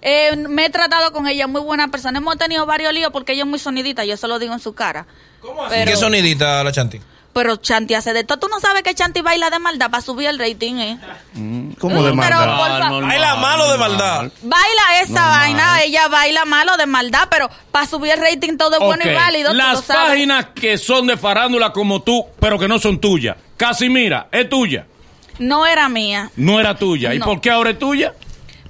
Eh, 0.00 0.36
me 0.48 0.66
he 0.66 0.70
tratado 0.70 1.12
con 1.12 1.26
ella, 1.26 1.46
muy 1.48 1.60
buena 1.60 1.88
persona. 1.88 2.18
Hemos 2.18 2.36
tenido 2.38 2.64
varios 2.66 2.92
líos 2.92 3.10
porque 3.12 3.32
ella 3.32 3.42
es 3.42 3.48
muy 3.48 3.58
sonidita, 3.58 4.04
yo 4.04 4.16
se 4.16 4.28
lo 4.28 4.38
digo 4.38 4.52
en 4.54 4.60
su 4.60 4.72
cara. 4.72 5.06
¿Cómo 5.40 5.64
así? 5.64 5.74
Pero- 5.76 5.90
¿Qué 5.90 5.96
sonidita 5.96 6.62
la 6.62 6.70
Chanti? 6.72 7.00
Pero 7.34 7.56
Chanti 7.56 7.94
hace 7.94 8.12
de 8.14 8.24
todo. 8.24 8.38
Tú 8.38 8.48
no 8.48 8.58
sabes 8.58 8.82
que 8.82 8.94
Chanti 8.94 9.20
baila 9.20 9.50
de 9.50 9.58
maldad 9.60 9.90
para 9.90 10.02
subir 10.02 10.28
el 10.28 10.38
rating, 10.38 10.74
¿eh? 10.76 10.98
¿Cómo 11.78 12.02
de 12.02 12.12
Mm, 12.12 12.18
pero 12.20 12.36
maldad? 12.36 12.56
por 12.58 12.68
fa- 12.68 12.88
normal, 12.88 13.02
Baila 13.10 13.36
malo 13.36 13.70
de 13.70 13.78
maldad. 13.78 14.32
Baila 14.42 14.82
esa 15.02 15.12
Normal. 15.12 15.38
vaina, 15.38 15.82
ella 15.82 16.08
baila 16.08 16.44
malo 16.46 16.76
de 16.76 16.86
maldad, 16.86 17.28
pero 17.30 17.48
para 17.70 17.86
subir 17.86 18.12
el 18.12 18.20
rating 18.20 18.56
todo 18.56 18.72
es 18.72 18.78
bueno 18.80 19.04
Ok, 19.04 19.10
y 19.10 19.14
válido. 19.14 19.50
tú 19.50 19.56
lo 19.56 19.62
Las 19.62 19.84
sabes. 19.84 20.10
páginas 20.12 20.46
que 20.54 20.78
son 20.78 21.06
de 21.06 21.16
farándula 21.16 21.72
como 21.72 22.02
tú, 22.02 22.24
pero 22.40 22.58
que 22.58 22.66
no 22.66 22.78
son 22.80 22.98
tuyas. 22.98 23.36
Casimira, 23.56 24.28
es 24.32 24.48
tuya. 24.48 24.86
No 25.38 25.64
era 25.66 25.88
mía. 25.88 26.30
No 26.34 26.58
era 26.58 26.76
tuya. 26.76 27.14
¿Y 27.14 27.18
No. 27.20 27.26
por 27.26 27.40
qué 27.40 27.50
ahora 27.50 27.70
es 27.70 27.78
tuya? 27.78 28.14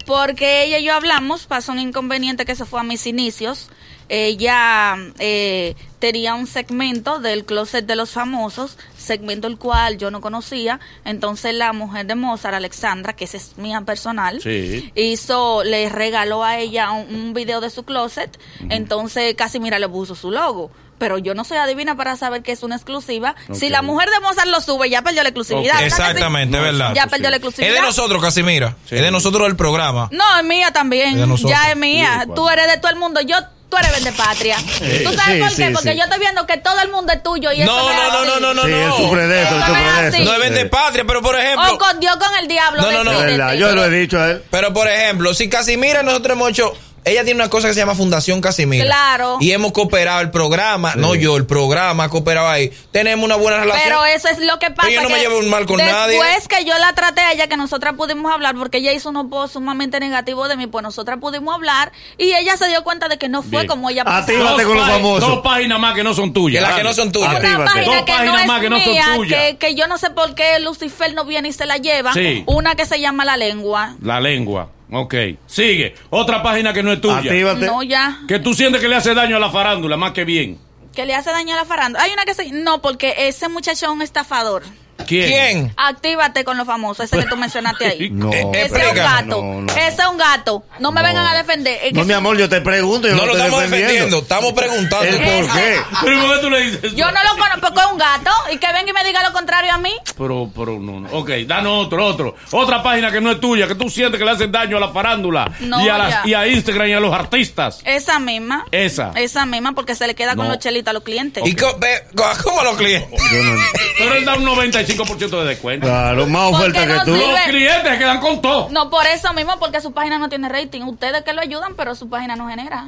Porque 0.04 0.64
ella 0.64 0.78
y 0.78 0.84
yo 0.84 0.94
hablamos, 0.94 1.46
pasó 1.46 1.72
un 1.72 1.78
inconveniente 1.78 2.44
que 2.44 2.54
se 2.54 2.64
fue 2.66 2.80
a 2.80 2.82
mis 2.82 3.06
inicios. 3.06 3.68
Ella 4.10 4.96
eh, 5.18 5.74
tenía 5.98 6.34
un 6.34 6.46
segmento 6.46 7.18
del 7.18 7.44
closet 7.44 7.84
de 7.86 7.96
los 7.96 8.10
famosos, 8.10 8.78
segmento 8.96 9.46
el 9.48 9.58
cual 9.58 9.98
yo 9.98 10.10
no 10.10 10.20
conocía. 10.20 10.78
Entonces 11.04 11.54
la 11.54 11.72
mujer 11.72 12.06
de 12.06 12.14
Mozart, 12.14 12.54
Alexandra, 12.54 13.14
que 13.14 13.24
esa 13.24 13.36
es 13.36 13.58
mía 13.58 13.80
personal, 13.82 14.40
Sí. 14.42 14.92
hizo, 14.94 15.64
le 15.64 15.88
regaló 15.88 16.44
a 16.44 16.58
ella 16.58 16.90
un, 16.92 17.14
un 17.14 17.34
video 17.34 17.60
de 17.60 17.70
su 17.70 17.84
closet. 17.84 18.38
Entonces 18.70 19.34
casi 19.36 19.60
mira 19.60 19.78
le 19.78 19.88
puso 19.88 20.14
su 20.14 20.30
logo. 20.30 20.70
Pero 20.98 21.16
yo 21.16 21.32
no 21.32 21.44
soy 21.44 21.58
adivina 21.58 21.96
para 21.96 22.16
saber 22.16 22.42
que 22.42 22.50
es 22.50 22.64
una 22.64 22.74
exclusiva. 22.74 23.36
Si 23.52 23.68
la 23.68 23.82
mujer 23.82 24.10
de 24.10 24.18
Mozart 24.18 24.48
lo 24.48 24.60
sube, 24.60 24.90
ya 24.90 25.00
perdió 25.02 25.22
la 25.22 25.28
exclusividad. 25.28 25.74
Ok. 25.76 25.80
¿verdad 25.82 25.96
que 25.96 26.02
sí? 26.02 26.02
Exactamente, 26.02 26.56
No, 26.56 26.62
¿verdad? 26.64 26.92
Ya 26.92 27.06
perdió 27.06 27.26
sí. 27.26 27.30
la 27.30 27.36
Es 27.36 27.36
exclusividad. 27.36 27.74
de 27.74 27.80
nosotros, 27.82 28.20
Casimira. 28.20 28.76
Sí. 28.84 28.96
Es 28.96 29.02
de 29.02 29.10
nosotros 29.12 29.46
el 29.46 29.54
programa. 29.54 30.08
No, 30.10 30.24
es 30.40 30.44
mía 30.44 30.72
también. 30.72 31.16
Es. 31.32 31.40
Ya 31.42 31.70
es 31.70 31.76
mía. 31.76 32.22
Sí, 32.26 32.32
Tú 32.34 32.48
eres 32.48 32.66
de 32.66 32.78
todo 32.78 32.90
el 32.90 32.98
mundo. 32.98 33.20
Yo, 33.20 33.36
tú 33.68 33.76
eres 33.76 33.92
vende 33.92 34.12
patria. 34.12 34.56
¿Tú 34.58 35.12
sabes 35.12 35.34
sí, 35.34 35.40
por 35.40 35.48
qué? 35.50 35.54
sí, 35.66 35.72
Porque 35.72 35.92
sí. 35.92 35.96
yo 35.98 36.04
estoy 36.04 36.18
viendo 36.20 36.46
que 36.46 36.56
todo 36.58 36.80
el 36.80 36.90
mundo 36.90 37.12
es 37.12 37.22
tuyo 37.22 37.52
y 37.52 37.62
eso 37.62 37.70
No, 37.72 37.90
es 37.90 37.96
no, 37.96 38.12
no, 38.12 38.24
no, 38.24 38.40
no, 38.40 38.54
no, 38.54 38.62
sí, 38.64 38.72
él 38.72 38.88
no. 38.88 38.96
sufre 38.96 39.26
de 39.26 39.42
eso, 39.42 39.54
él 39.54 39.60
Eso 39.62 39.66
sufre 39.66 39.82
no 39.82 39.98
es 40.08 40.14
eso. 40.14 40.24
No 40.24 40.32
es 40.34 40.40
vender 40.40 40.62
Sí. 40.64 40.68
patria, 40.70 41.04
pero 41.06 41.22
por 41.22 41.38
ejemplo. 41.38 41.74
O 41.74 41.78
con 41.78 42.00
Dios 42.00 42.16
con 42.16 42.34
el 42.36 42.48
diablo. 42.48 42.82
No, 42.82 42.90
no, 42.92 43.04
no. 43.04 43.20
Decídete. 43.20 43.58
yo 43.58 43.74
lo 43.74 43.84
he 43.84 43.90
dicho 43.90 44.20
a 44.20 44.30
él. 44.30 44.42
Pero 44.50 44.72
por 44.72 44.88
ejemplo, 44.88 45.34
si 45.34 45.48
Casimira 45.48 46.02
nosotros 46.02 46.32
hemos 46.36 46.50
hecho, 46.50 46.74
ella 47.08 47.24
tiene 47.24 47.40
una 47.40 47.50
cosa 47.50 47.68
que 47.68 47.74
se 47.74 47.80
llama 47.80 47.94
Fundación 47.94 48.40
Casimira. 48.40 48.84
Claro. 48.84 49.38
Y 49.40 49.52
hemos 49.52 49.72
cooperado 49.72 50.20
el 50.20 50.30
programa, 50.30 50.94
no 50.96 51.14
yo, 51.14 51.36
el 51.36 51.46
programa 51.46 52.04
ha 52.04 52.08
cooperado 52.08 52.48
ahí. 52.48 52.72
Tenemos 52.92 53.24
una 53.24 53.36
buena 53.36 53.58
relación. 53.60 53.84
Pero 53.84 54.04
eso 54.06 54.28
es 54.28 54.38
lo 54.40 54.58
que 54.58 54.70
pasa. 54.70 54.88
Ella 54.88 55.02
no 55.02 55.08
me 55.08 55.16
que 55.16 55.20
lleva 55.22 55.36
un 55.36 55.48
mal 55.50 55.66
con 55.66 55.78
nadie. 55.78 56.18
Después 56.22 56.48
que 56.48 56.64
yo 56.64 56.76
la 56.78 56.92
traté 56.94 57.20
a 57.20 57.32
ella, 57.32 57.46
que 57.48 57.56
nosotras 57.56 57.94
pudimos 57.94 58.32
hablar, 58.32 58.54
porque 58.56 58.78
ella 58.78 58.92
hizo 58.92 59.10
unos 59.10 59.26
posts 59.30 59.52
sumamente 59.54 60.00
negativos 60.00 60.48
de 60.48 60.56
mí, 60.56 60.66
pues 60.66 60.82
nosotras 60.82 61.18
pudimos 61.20 61.54
hablar 61.54 61.92
y 62.16 62.32
ella 62.34 62.56
se 62.56 62.68
dio 62.68 62.84
cuenta 62.84 63.08
de 63.08 63.18
que 63.18 63.28
no 63.28 63.42
fue 63.42 63.50
Bien. 63.62 63.66
como 63.66 63.90
ella 63.90 64.02
A 64.06 64.24
ti 64.24 64.32
pensaba. 64.32 64.52
Date 64.52 64.64
con 64.64 64.76
los 64.76 64.86
famosos. 64.88 65.28
dos 65.28 65.40
páginas 65.40 65.78
más 65.80 65.94
que 65.94 66.04
no 66.04 66.14
son 66.14 66.32
tuyas. 66.32 66.62
Que 66.62 66.68
las 66.68 66.78
que 66.78 66.84
no 66.84 66.92
son 66.92 67.12
tuyas. 67.12 67.28
Una 67.30 67.38
Actívate. 67.38 67.64
página 67.64 67.84
Dos 67.86 67.94
que 68.04 68.12
no 68.12 68.16
páginas 68.18 68.46
más 68.46 68.60
que 68.60 68.70
no 68.70 68.80
son 68.80 69.16
tuyas. 69.16 69.38
que, 69.40 69.56
que 69.58 69.74
yo 69.74 69.86
no 69.88 69.98
sé 69.98 70.10
por 70.10 70.34
qué 70.34 70.58
Lucifer 70.60 71.14
no 71.14 71.24
viene 71.24 71.48
y 71.48 71.52
se 71.52 71.66
la 71.66 71.76
lleva. 71.78 72.12
Sí. 72.12 72.44
Una 72.46 72.74
que 72.74 72.86
se 72.86 73.00
llama 73.00 73.24
La 73.24 73.36
Lengua. 73.36 73.94
La 74.02 74.20
lengua. 74.20 74.70
Ok. 74.90 75.14
Sigue. 75.46 75.94
Otra 76.10 76.42
página 76.42 76.72
que 76.72 76.82
no 76.82 76.92
es 76.92 77.00
tuya. 77.00 77.18
Actívate. 77.18 77.66
No, 77.66 77.82
ya. 77.82 78.20
Que 78.26 78.38
tú 78.38 78.54
sientes 78.54 78.80
que 78.80 78.88
le 78.88 78.96
hace 78.96 79.14
daño 79.14 79.36
a 79.36 79.40
la 79.40 79.50
farándula 79.50 79.96
más 79.96 80.12
que 80.12 80.24
bien. 80.24 80.58
Que 80.94 81.04
le 81.06 81.14
hace 81.14 81.30
daño 81.30 81.54
a 81.54 81.56
la 81.56 81.64
farándula. 81.64 82.04
Hay 82.04 82.12
una 82.12 82.24
que 82.24 82.34
se... 82.34 82.50
No, 82.50 82.80
porque 82.80 83.14
ese 83.28 83.48
muchacho 83.48 83.86
es 83.86 83.92
un 83.92 84.02
estafador. 84.02 84.62
¿Quién? 85.06 85.28
¿Quién? 85.28 85.72
Actívate 85.76 86.44
con 86.44 86.56
los 86.58 86.66
famosos, 86.66 87.06
ese 87.06 87.16
que 87.18 87.26
tú 87.28 87.36
mencionaste 87.36 87.86
ahí. 87.86 88.10
No, 88.18 88.30
Ese 88.32 88.40
es 88.40 88.44
un 88.44 88.54
explica. 88.78 88.94
gato. 88.94 89.42
No, 89.42 89.60
no. 89.62 89.72
Ese 89.72 90.02
es 90.02 90.08
un 90.08 90.18
gato. 90.18 90.64
No 90.80 90.92
me 90.92 91.00
No. 91.02 91.06
vengan 91.08 91.26
a 91.26 91.36
defender. 91.36 91.78
Es 91.82 91.92
No, 91.92 92.04
mi 92.04 92.12
amor, 92.12 92.36
yo 92.36 92.48
te 92.48 92.60
pregunto, 92.60 93.06
yo 93.08 93.14
No 93.14 93.20
no, 93.22 93.26
lo 93.26 93.32
estoy 93.32 93.46
estamos 93.46 93.62
defendiendo, 93.70 94.16
defendiendo. 94.18 94.18
estamos 94.18 94.52
preguntando. 94.52 95.06
¿El 95.06 95.16
por 95.44 95.52
qué? 95.56 95.80
Pero 96.04 96.20
¿por 96.20 96.34
qué 96.34 96.40
tú 96.40 96.50
le 96.50 96.60
dices 96.62 96.80
eso? 96.84 96.96
Yo 96.96 97.06
no 97.10 97.22
lo 97.22 97.30
conozco, 97.30 97.60
porque 97.60 97.80
es 97.80 97.86
un 97.92 97.98
gato. 97.98 98.30
Y 98.52 98.56
que 98.58 98.66
venga 98.72 98.90
y 98.90 98.92
me 98.92 99.04
diga 99.04 99.22
lo 99.22 99.32
contrario 99.32 99.72
a 99.72 99.78
mí. 99.78 99.92
Pero, 100.16 100.50
pero 100.54 100.78
no, 100.78 101.00
no. 101.00 101.08
Ok, 101.12 101.30
danos 101.46 101.86
otro, 101.86 102.04
otro. 102.06 102.34
Otra 102.50 102.82
página 102.82 103.10
que 103.12 103.20
no 103.20 103.30
es 103.30 103.40
tuya, 103.40 103.66
que 103.68 103.74
tú 103.74 103.88
sientes 103.88 104.18
que 104.18 104.24
le 104.24 104.32
hacen 104.32 104.50
daño 104.52 104.76
a 104.76 104.80
la 104.80 104.88
farándula. 104.88 105.50
No, 105.60 105.84
y, 105.84 105.88
a 105.88 105.98
las- 105.98 106.26
y 106.26 106.34
a 106.34 106.46
Instagram 106.48 106.88
y 106.88 106.92
a 106.94 107.00
los 107.00 107.14
artistas. 107.14 107.80
Esa 107.84 108.18
misma. 108.18 108.64
Esa. 108.72 109.12
Esa 109.14 109.46
misma, 109.46 109.72
porque 109.74 109.94
se 109.94 110.06
le 110.06 110.14
queda 110.14 110.34
con 110.36 110.48
los 110.48 110.58
chelitos 110.58 110.90
a 110.90 110.94
los 110.94 111.02
clientes. 111.02 111.44
¿Y 111.46 111.54
cómo 111.54 112.60
a 112.60 112.64
los 112.64 112.76
clientes? 112.76 113.08
Yo 113.32 113.42
no- 113.42 113.60
Pero 113.98 114.14
él 114.14 114.24
da 114.24 114.34
un 114.36 114.44
95% 114.44 114.87
de 114.94 115.44
descuento. 115.44 115.86
Claro, 115.86 116.26
más 116.26 116.50
¿Por 116.50 116.60
oferta 116.60 116.86
que 116.86 116.92
no 116.92 117.04
tú. 117.04 117.16
Los 117.16 117.40
clientes 117.48 117.92
se 117.92 117.98
quedan 117.98 118.20
con 118.20 118.40
todo. 118.40 118.68
No, 118.70 118.90
por 118.90 119.06
eso 119.06 119.32
mismo, 119.32 119.58
porque 119.58 119.80
su 119.80 119.92
página 119.92 120.18
no 120.18 120.28
tiene 120.28 120.48
rating. 120.48 120.82
Ustedes 120.82 121.22
que 121.22 121.32
lo 121.32 121.40
ayudan, 121.40 121.74
pero 121.76 121.94
su 121.94 122.08
página 122.08 122.36
no 122.36 122.48
genera. 122.48 122.86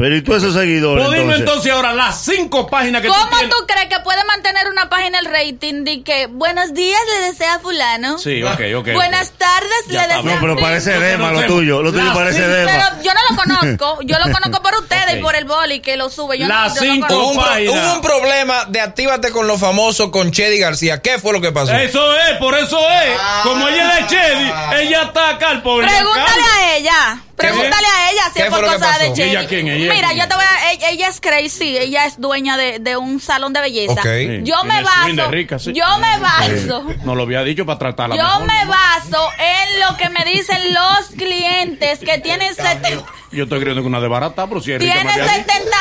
Pero 0.00 0.16
¿y 0.16 0.22
tú 0.22 0.34
esos 0.34 0.54
seguidores 0.54 1.04
Pues 1.04 1.18
dime 1.20 1.34
entonces? 1.34 1.48
entonces 1.48 1.72
ahora 1.72 1.92
las 1.92 2.24
cinco 2.24 2.66
páginas 2.66 3.02
que 3.02 3.08
tú 3.08 3.14
¿Cómo 3.14 3.28
tienes. 3.36 3.50
tú 3.50 3.66
crees 3.66 3.88
que 3.88 4.00
puede 4.00 4.24
mantener 4.24 4.66
una 4.70 4.88
página 4.88 5.18
el 5.18 5.26
rating 5.26 5.84
de 5.84 6.02
que 6.02 6.26
buenos 6.26 6.72
días 6.72 6.98
le 7.18 7.26
desea 7.28 7.56
a 7.56 7.58
fulano? 7.60 8.18
Sí, 8.18 8.42
ok, 8.42 8.60
ok. 8.78 8.92
Buenas 8.94 9.32
tardes 9.32 9.70
Ya 9.88 10.06
le 10.06 10.14
desea 10.14 10.22
No, 10.22 10.40
pero 10.40 10.56
parece 10.56 10.98
Dema 10.98 11.32
lo 11.32 11.44
tuyo. 11.44 11.82
Lo 11.82 11.92
tuyo 11.92 12.04
Las 12.04 12.16
parece 12.16 12.48
Dema. 12.48 12.70
Pero 12.72 13.02
yo 13.02 13.10
no 13.12 13.20
lo 13.28 13.36
conozco. 13.36 13.98
Yo 14.04 14.16
lo 14.18 14.24
conozco 14.32 14.62
por 14.62 14.74
ustedes 14.80 15.16
y 15.18 15.20
por 15.20 15.34
el 15.36 15.44
boli 15.44 15.80
que 15.80 15.98
lo 15.98 16.08
sube. 16.08 16.38
Yo 16.38 16.48
Las 16.48 16.76
no, 16.76 16.82
yo 16.82 16.86
no 16.88 16.92
cinco 16.94 17.06
conozco. 17.06 17.20
Hubo 17.20 17.30
un, 17.32 17.36
pro- 17.36 17.44
página. 17.52 17.70
hubo 17.72 17.94
un 17.96 18.00
problema 18.00 18.64
de 18.68 18.80
actívate 18.80 19.30
con 19.32 19.46
los 19.46 19.60
famosos 19.60 20.08
con 20.10 20.30
Chedi 20.32 20.58
García. 20.58 21.02
¿Qué 21.02 21.18
fue 21.18 21.34
lo 21.34 21.42
que 21.42 21.52
pasó? 21.52 21.74
Eso 21.74 22.16
es, 22.16 22.38
por 22.38 22.56
eso 22.56 22.78
es. 22.88 23.20
Como 23.42 23.68
ella 23.68 23.98
es 23.98 24.08
de 24.08 24.16
Chedi, 24.16 24.52
ella 24.86 25.02
está 25.02 25.28
acá 25.28 25.50
al 25.50 25.62
pobre. 25.62 25.86
Pregúntale 25.88 26.42
a 26.58 26.76
ella. 26.76 27.22
Pregúntale 27.40 27.86
a 27.86 28.10
ella 28.12 28.22
si 28.26 28.32
¿Qué 28.34 28.42
es 28.42 28.48
por 28.50 28.64
cosas 28.64 28.98
de? 29.00 29.12
Chedi. 29.12 29.30
¿Ella 29.30 29.46
quién? 29.46 29.68
¿Ella 29.68 29.92
Mira, 29.94 30.08
quién? 30.08 30.20
yo 30.20 30.28
te 30.28 30.34
voy 30.34 30.44
a. 30.44 30.72
Ella, 30.72 30.90
ella 30.90 31.08
es 31.08 31.20
crazy. 31.20 31.76
Ella 31.76 32.06
es 32.06 32.20
dueña 32.20 32.56
de, 32.56 32.78
de 32.78 32.96
un 32.96 33.20
salón 33.20 33.52
de 33.52 33.60
belleza. 33.60 33.92
Ok. 33.94 34.02
Sí, 34.02 34.40
Yo 34.44 34.62
me 34.64 34.82
baso. 34.82 35.30
rica, 35.30 35.58
sí. 35.58 35.72
Yo 35.72 35.84
me 35.98 36.18
baso. 36.18 36.86
No 37.04 37.14
lo 37.14 37.22
había 37.24 37.42
dicho 37.42 37.64
para 37.66 37.78
tratarla 37.78 38.16
Yo 38.16 38.22
mejor. 38.22 38.46
me 38.46 38.64
baso 38.66 39.28
en 39.38 39.80
lo 39.80 39.96
que 39.96 40.08
me 40.10 40.24
dicen 40.24 40.58
los 40.74 41.06
clientes 41.16 41.98
que 42.00 42.18
tienen 42.18 42.54
70. 42.54 43.04
Yo 43.32 43.44
estoy 43.44 43.58
creyendo 43.60 43.82
que 43.82 43.86
una 43.88 44.00
de 44.00 44.08
barata, 44.08 44.46
pero 44.48 44.60
si 44.60 44.72
es 44.72 44.80
rica, 44.80 44.92
Tiene 44.92 45.04
me 45.04 45.22
había 45.22 45.34
dicho. 45.34 45.46
70. 45.52 45.76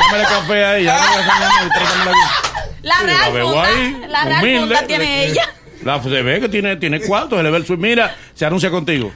Dámele 0.00 0.24
café 0.28 0.64
a 0.64 0.76
ella. 0.78 0.98
La 2.82 2.98
real 3.00 3.32
funda. 3.42 4.08
La 4.08 4.24
real 4.24 4.58
funda 4.60 4.86
tiene 4.86 5.24
ella. 5.26 5.48
La, 5.82 6.02
se 6.02 6.08
ve 6.10 6.40
que 6.40 6.48
tiene, 6.50 6.76
tiene 6.76 7.00
cuarto, 7.00 7.38
se 7.38 7.42
le 7.42 7.50
ve 7.50 7.56
el 7.56 7.66
swing. 7.66 7.78
Mira, 7.78 8.14
se 8.40 8.46
anuncia 8.46 8.70
contigo. 8.70 9.12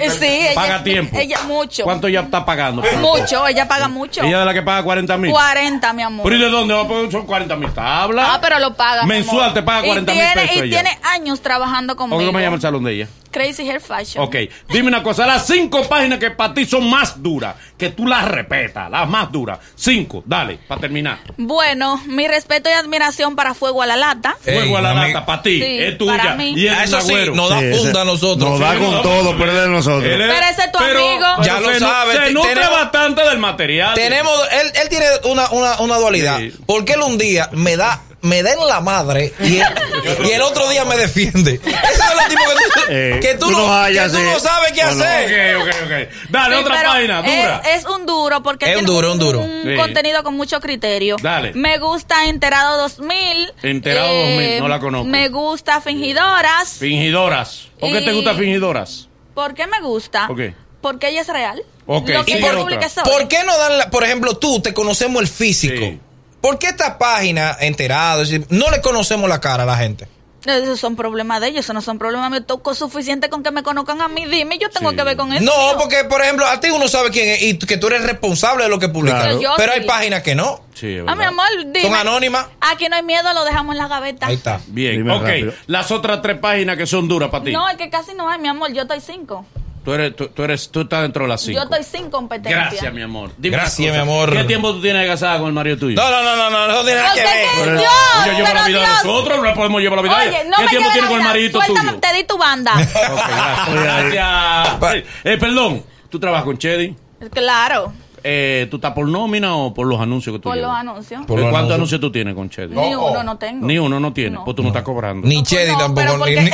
Eh, 0.00 0.08
Sí, 0.10 0.24
ella. 0.24 0.54
Paga 0.54 0.82
tiempo. 0.82 1.18
Ella 1.18 1.42
mucho. 1.42 1.84
¿Cuánto 1.84 2.06
ella 2.06 2.20
está 2.22 2.46
pagando? 2.46 2.82
Mucho, 3.00 3.46
ella 3.46 3.68
paga 3.68 3.86
mucho. 3.86 4.22
Ella 4.22 4.38
de 4.38 4.44
la 4.46 4.54
que 4.54 4.62
paga 4.62 4.82
40 4.82 5.18
mil. 5.18 5.30
40, 5.30 5.92
mi 5.92 6.02
amor. 6.02 6.24
¿Pero 6.24 6.36
y 6.36 6.40
de 6.40 6.48
dónde? 6.48 6.72
va 6.72 6.80
a 6.80 6.88
pagar? 6.88 7.10
Son 7.12 7.26
40 7.26 7.54
mil 7.56 7.70
tablas. 7.74 8.26
Ah, 8.30 8.38
pero 8.40 8.58
lo 8.58 8.72
paga. 8.74 9.04
Mensual 9.04 9.40
amor. 9.42 9.52
te 9.54 9.62
paga 9.62 9.82
Y 9.84 9.88
40 9.88 10.12
mil 10.14 10.22
pesos 10.32 10.56
Y 10.56 10.58
ella. 10.60 10.80
tiene 10.82 10.98
años 11.02 11.42
trabajando 11.42 11.96
¿Cómo 11.96 12.14
conmigo. 12.16 12.30
que 12.32 12.36
me 12.38 12.42
llama 12.42 12.56
el 12.56 12.62
salón 12.62 12.82
de 12.84 12.92
ella? 12.94 13.08
Crazy 13.30 13.68
Hair 13.68 13.82
Fashion. 13.82 14.24
Ok, 14.24 14.34
dime 14.70 14.88
una 14.88 15.02
cosa, 15.02 15.26
las 15.26 15.46
cinco 15.46 15.86
páginas 15.86 16.18
que 16.18 16.30
para 16.30 16.54
ti 16.54 16.64
son 16.64 16.88
más 16.88 17.22
duras, 17.22 17.54
que 17.76 17.90
tú 17.90 18.06
las 18.06 18.24
repetas, 18.26 18.90
las 18.90 19.06
más 19.06 19.30
duras. 19.30 19.58
Cinco, 19.74 20.22
dale, 20.24 20.58
para 20.66 20.80
terminar. 20.80 21.18
Bueno, 21.36 22.00
mi 22.06 22.26
respeto 22.26 22.70
y 22.70 22.72
admiración 22.72 23.36
para 23.36 23.52
Fuego 23.52 23.82
a 23.82 23.86
la 23.86 23.96
Lata. 23.96 24.36
Ey, 24.42 24.54
Fuego 24.60 24.78
a 24.78 24.80
la 24.80 24.94
lata, 24.94 25.26
para 25.26 25.42
ti, 25.42 25.60
Sí, 25.60 25.78
es 25.80 25.98
tuya. 25.98 26.16
para 26.16 26.34
mí. 26.34 26.54
Y 26.56 26.66
él 26.66 26.74
Ah, 26.78 26.84
es 26.84 26.88
eso 26.88 27.00
sí, 27.02 27.12
agüero. 27.12 27.34
nos 27.34 27.50
da 27.50 27.60
Sí, 27.60 27.64
funda 27.74 28.00
a 28.00 28.04
ese- 28.04 28.14
nosotros. 28.50 28.60
Nos 28.60 28.78
da 28.78 28.84
con 28.84 28.94
no, 28.94 29.02
todo, 29.02 29.38
pero 29.38 29.54
de 29.54 29.68
nosotros. 29.68 30.04
Él 30.04 30.20
es- 30.22 30.28
Pero 30.34 30.46
ese 30.50 30.62
es 30.62 30.72
tu 30.72 30.78
amigo. 30.78 31.26
Ya 31.42 31.60
lo 31.60 31.68
se, 31.72 31.80
nu- 31.80 31.86
sabe, 31.86 32.12
Se 32.12 32.30
nutre 32.32 32.54
tenemos- 32.54 32.72
bastante 32.80 33.22
del 33.22 33.38
material. 33.38 33.94
Tenemos, 33.94 34.38
él, 34.52 34.72
él 34.82 34.88
tiene 34.88 35.06
una, 35.24 35.50
una, 35.50 35.80
una 35.80 35.96
dualidad. 35.96 36.38
Sí. 36.38 36.52
Porque 36.66 36.94
él 36.94 37.00
un 37.02 37.18
día 37.18 37.48
me 37.52 37.76
da, 37.76 38.00
me 38.22 38.42
da 38.42 38.52
en 38.52 38.66
la 38.66 38.80
madre 38.80 39.32
y 39.40 39.58
el, 39.58 40.26
y 40.26 40.30
el 40.32 40.42
otro 40.42 40.68
día 40.68 40.84
me 40.84 40.96
defiende. 40.96 41.60
Ese 41.62 41.70
es 41.70 42.00
el 42.22 42.28
tipo 42.28 42.42
que 42.50 42.64
tú, 42.80 42.80
Eh, 42.88 43.18
que 43.20 43.34
tú 43.34 43.46
tú 43.46 43.50
no, 43.52 43.66
no 43.66 43.72
hallas, 43.72 44.10
que 44.12 44.18
tú 44.18 44.22
eh. 44.24 44.30
no 44.32 44.40
sabes 44.40 44.72
qué 44.72 44.82
hacer. 44.82 45.56
Ok, 45.56 45.62
ok, 45.62 45.74
ok. 45.84 46.30
Dale, 46.30 46.56
Sí, 46.56 46.62
otra 46.62 46.82
página, 46.84 47.22
dura. 47.22 47.62
Es, 47.66 47.80
es 47.80 47.86
un 47.86 48.06
duro 48.06 48.42
porque 48.42 48.70
Es 48.72 48.76
un 48.78 48.86
duro, 48.86 49.12
un 49.12 49.18
duro. 49.18 49.42
Sí. 49.64 49.76
contenido 49.76 50.22
con 50.22 50.34
mucho 50.36 50.60
criterio. 50.60 51.16
Dale. 51.20 51.52
Me 51.54 51.78
gusta 51.78 52.26
Enterado 52.28 52.78
2000. 52.78 53.52
Enterado 53.62 54.08
2000, 54.14 54.58
no 54.60 54.68
la 54.68 54.78
conozco. 54.80 55.06
Me 55.06 55.28
gusta 55.28 55.80
Fingidoras. 55.80 56.68
Fingidoras. 56.78 57.68
¿Por 57.78 57.90
qué 57.92 58.00
te 58.00 58.12
Y- 58.12 58.14
gusta 58.14 58.34
fingidoras? 58.34 59.08
¿Por 59.34 59.54
qué 59.54 59.66
me 59.66 59.80
gusta? 59.80 60.26
¿Por 60.28 60.36
qué? 60.36 60.54
Porque 60.80 61.08
ella 61.08 61.20
es 61.22 61.28
real. 61.28 61.62
Ok, 61.86 62.08
Lo 62.08 62.24
que 62.24 62.32
sigue 62.32 62.40
yo 62.44 62.46
otra. 62.48 62.60
publiqué 62.62 62.88
soy. 62.88 63.04
¿Por 63.04 63.28
qué 63.28 63.42
no 63.44 63.56
dan, 63.58 63.78
la- 63.78 63.90
por 63.90 64.02
ejemplo, 64.04 64.36
tú 64.36 64.60
te 64.60 64.72
conocemos 64.74 65.20
el 65.22 65.28
físico? 65.28 65.76
Sí. 65.84 66.00
¿Por 66.40 66.58
qué 66.58 66.68
esta 66.68 66.98
página, 66.98 67.56
enterado, 67.60 68.22
es 68.22 68.30
decir, 68.30 68.46
no 68.50 68.70
le 68.70 68.80
conocemos 68.80 69.28
la 69.28 69.40
cara 69.40 69.64
a 69.64 69.66
la 69.66 69.76
gente? 69.76 70.08
Esos 70.44 70.78
son 70.78 70.94
problemas 70.94 71.40
de 71.40 71.48
ellos, 71.48 71.64
esos 71.64 71.74
no 71.74 71.82
son 71.82 71.98
problemas 71.98 72.30
míos. 72.30 72.44
Toco 72.46 72.72
suficiente 72.72 73.28
con 73.28 73.42
que 73.42 73.50
me 73.50 73.64
conozcan 73.64 74.00
a 74.00 74.06
mí. 74.06 74.26
Dime, 74.26 74.58
yo 74.58 74.70
tengo 74.70 74.90
Sí. 74.90 74.96
que 74.96 75.02
ver 75.02 75.16
con 75.16 75.32
eso. 75.32 75.44
No, 75.44 75.50
mío. 75.70 75.76
porque, 75.76 76.04
por 76.04 76.22
ejemplo, 76.22 76.46
a 76.46 76.60
ti 76.60 76.70
uno 76.70 76.86
sabe 76.86 77.10
quién 77.10 77.30
es 77.30 77.42
y 77.42 77.58
que 77.58 77.76
tú 77.78 77.88
eres 77.88 78.04
responsable 78.04 78.62
de 78.62 78.70
lo 78.70 78.78
que 78.78 78.88
publicas. 78.88 79.22
Claro. 79.36 79.54
Pero 79.56 79.72
sí. 79.72 79.80
hay 79.80 79.86
páginas 79.86 80.22
que 80.22 80.36
no. 80.36 80.60
Sí, 80.72 80.98
Ah, 81.04 81.16
mi 81.16 81.24
amor, 81.24 81.46
dime. 81.64 81.82
Son 81.82 81.94
anónimas. 81.96 82.46
Aquí 82.60 82.88
no 82.88 82.94
hay 82.94 83.02
miedo, 83.02 83.32
lo 83.32 83.44
dejamos 83.44 83.74
en 83.74 83.78
la 83.78 83.88
gaveta. 83.88 84.26
Ahí 84.28 84.36
está. 84.36 84.60
Bien, 84.68 84.98
Dime 84.98 85.16
ok. 85.16 85.22
rápido. 85.22 85.52
Las 85.66 85.90
otras 85.90 86.22
tres 86.22 86.38
páginas 86.38 86.76
que 86.76 86.86
son 86.86 87.08
duras 87.08 87.28
para 87.28 87.42
ti. 87.42 87.50
No, 87.52 87.68
es 87.68 87.76
que 87.76 87.90
casi 87.90 88.14
no 88.14 88.28
hay, 88.30 88.38
mi 88.38 88.46
amor. 88.46 88.72
Yo 88.72 88.82
estoy 88.82 89.00
cinco. 89.00 89.44
Tú 89.86 89.92
eres, 89.94 90.16
tú, 90.16 90.26
tú 90.34 90.42
eres, 90.42 90.68
tú 90.68 90.80
estás 90.80 91.02
dentro 91.02 91.22
de 91.22 91.28
las 91.28 91.40
cinco. 91.42 91.60
Yo 91.60 91.62
estoy 91.62 91.84
sin 91.84 92.10
competencia. 92.10 92.58
Gracias, 92.60 92.92
mi 92.92 93.02
amor. 93.02 93.30
Dime 93.38 93.56
Gracias, 93.56 93.94
mi 93.94 94.00
amor. 94.00 94.32
¿Qué 94.32 94.42
tiempo 94.42 94.72
tú 94.72 94.82
tienes 94.82 95.02
de 95.02 95.06
casada 95.08 95.38
con 95.38 95.46
el 95.46 95.52
marido 95.52 95.78
tuyo? 95.78 95.94
No, 95.94 96.10
no, 96.10 96.22
no, 96.24 96.36
no, 96.36 96.50
no, 96.50 96.66
no 96.66 96.82
tiene 96.84 97.00
nada 97.02 97.14
que 97.14 97.20
ver. 97.20 97.46
Pero- 97.62 97.76
yo, 97.76 97.82
Yo 98.26 98.32
llevo 98.32 98.48
la 98.52 98.66
vida 98.66 98.80
de 98.80 98.84
Dios, 98.86 99.04
nosotros, 99.04 99.42
no 99.44 99.54
podemos 99.54 99.80
llevar 99.80 99.96
la 99.98 100.02
vida 100.02 100.16
Oye, 100.18 100.44
no 100.50 100.56
¿Qué 100.56 100.62
me 100.64 100.68
tiempo 100.70 100.88
tienes 100.92 101.08
con 101.10 101.18
el 101.20 101.24
marido 101.24 101.60
Suéltame, 101.62 101.88
tuyo? 101.90 102.00
te 102.00 102.12
di 102.14 102.24
tu 102.24 102.36
banda. 102.36 102.72
Ok, 102.76 103.70
gracias. 103.72 104.80
gracias. 104.80 105.04
Eh, 105.22 105.36
perdón, 105.38 105.84
¿tú 106.10 106.18
trabajas 106.18 106.44
con 106.46 106.58
Chedi? 106.58 106.96
claro, 107.32 107.92
Eh, 108.28 108.66
¿Tú 108.70 108.76
estás 108.78 108.92
por 108.92 109.06
nómina 109.06 109.54
o 109.54 109.72
por 109.72 109.86
los 109.86 110.00
anuncios 110.00 110.34
que 110.34 110.38
tú 110.40 110.48
por 110.48 110.56
los 110.56 110.64
llevas? 110.64 110.80
anuncios. 110.80 111.24
Por 111.26 111.38
Eh, 111.38 111.42
los 111.42 111.50
¿Cuántos 111.52 111.74
anuncios. 111.74 111.74
anuncios 111.76 112.00
tú 112.00 112.10
tienes 112.10 112.34
con 112.34 112.50
Chedi? 112.50 112.74
Ni 112.74 112.92
Oh, 112.96 113.06
uno 113.10 113.20
oh. 113.20 113.22
no 113.22 113.38
tengo. 113.38 113.64
Ni 113.64 113.78
uno 113.78 114.00
no 114.00 114.12
tiene, 114.12 114.30
No. 114.36 114.44
pues 114.44 114.56
tú 114.56 114.62
no 114.64 114.68
estás 114.70 114.82
cobrando. 114.82 115.28
Ni 115.28 115.36
No, 115.36 115.42
Chedi 115.44 115.70
no, 115.70 115.78
tampoco. 115.78 115.94
pero 115.94 116.12
ni- 116.14 116.18
porque- 116.18 116.40
ni- 116.42 116.50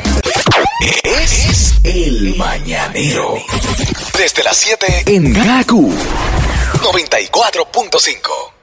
Es 0.80 1.74
el 1.84 2.34
mañanero. 2.36 3.34
Desde 4.16 4.42
las 4.42 4.56
7 4.58 5.04
en 5.06 5.32
Gaku 5.32 5.90
94.5. 5.90 8.55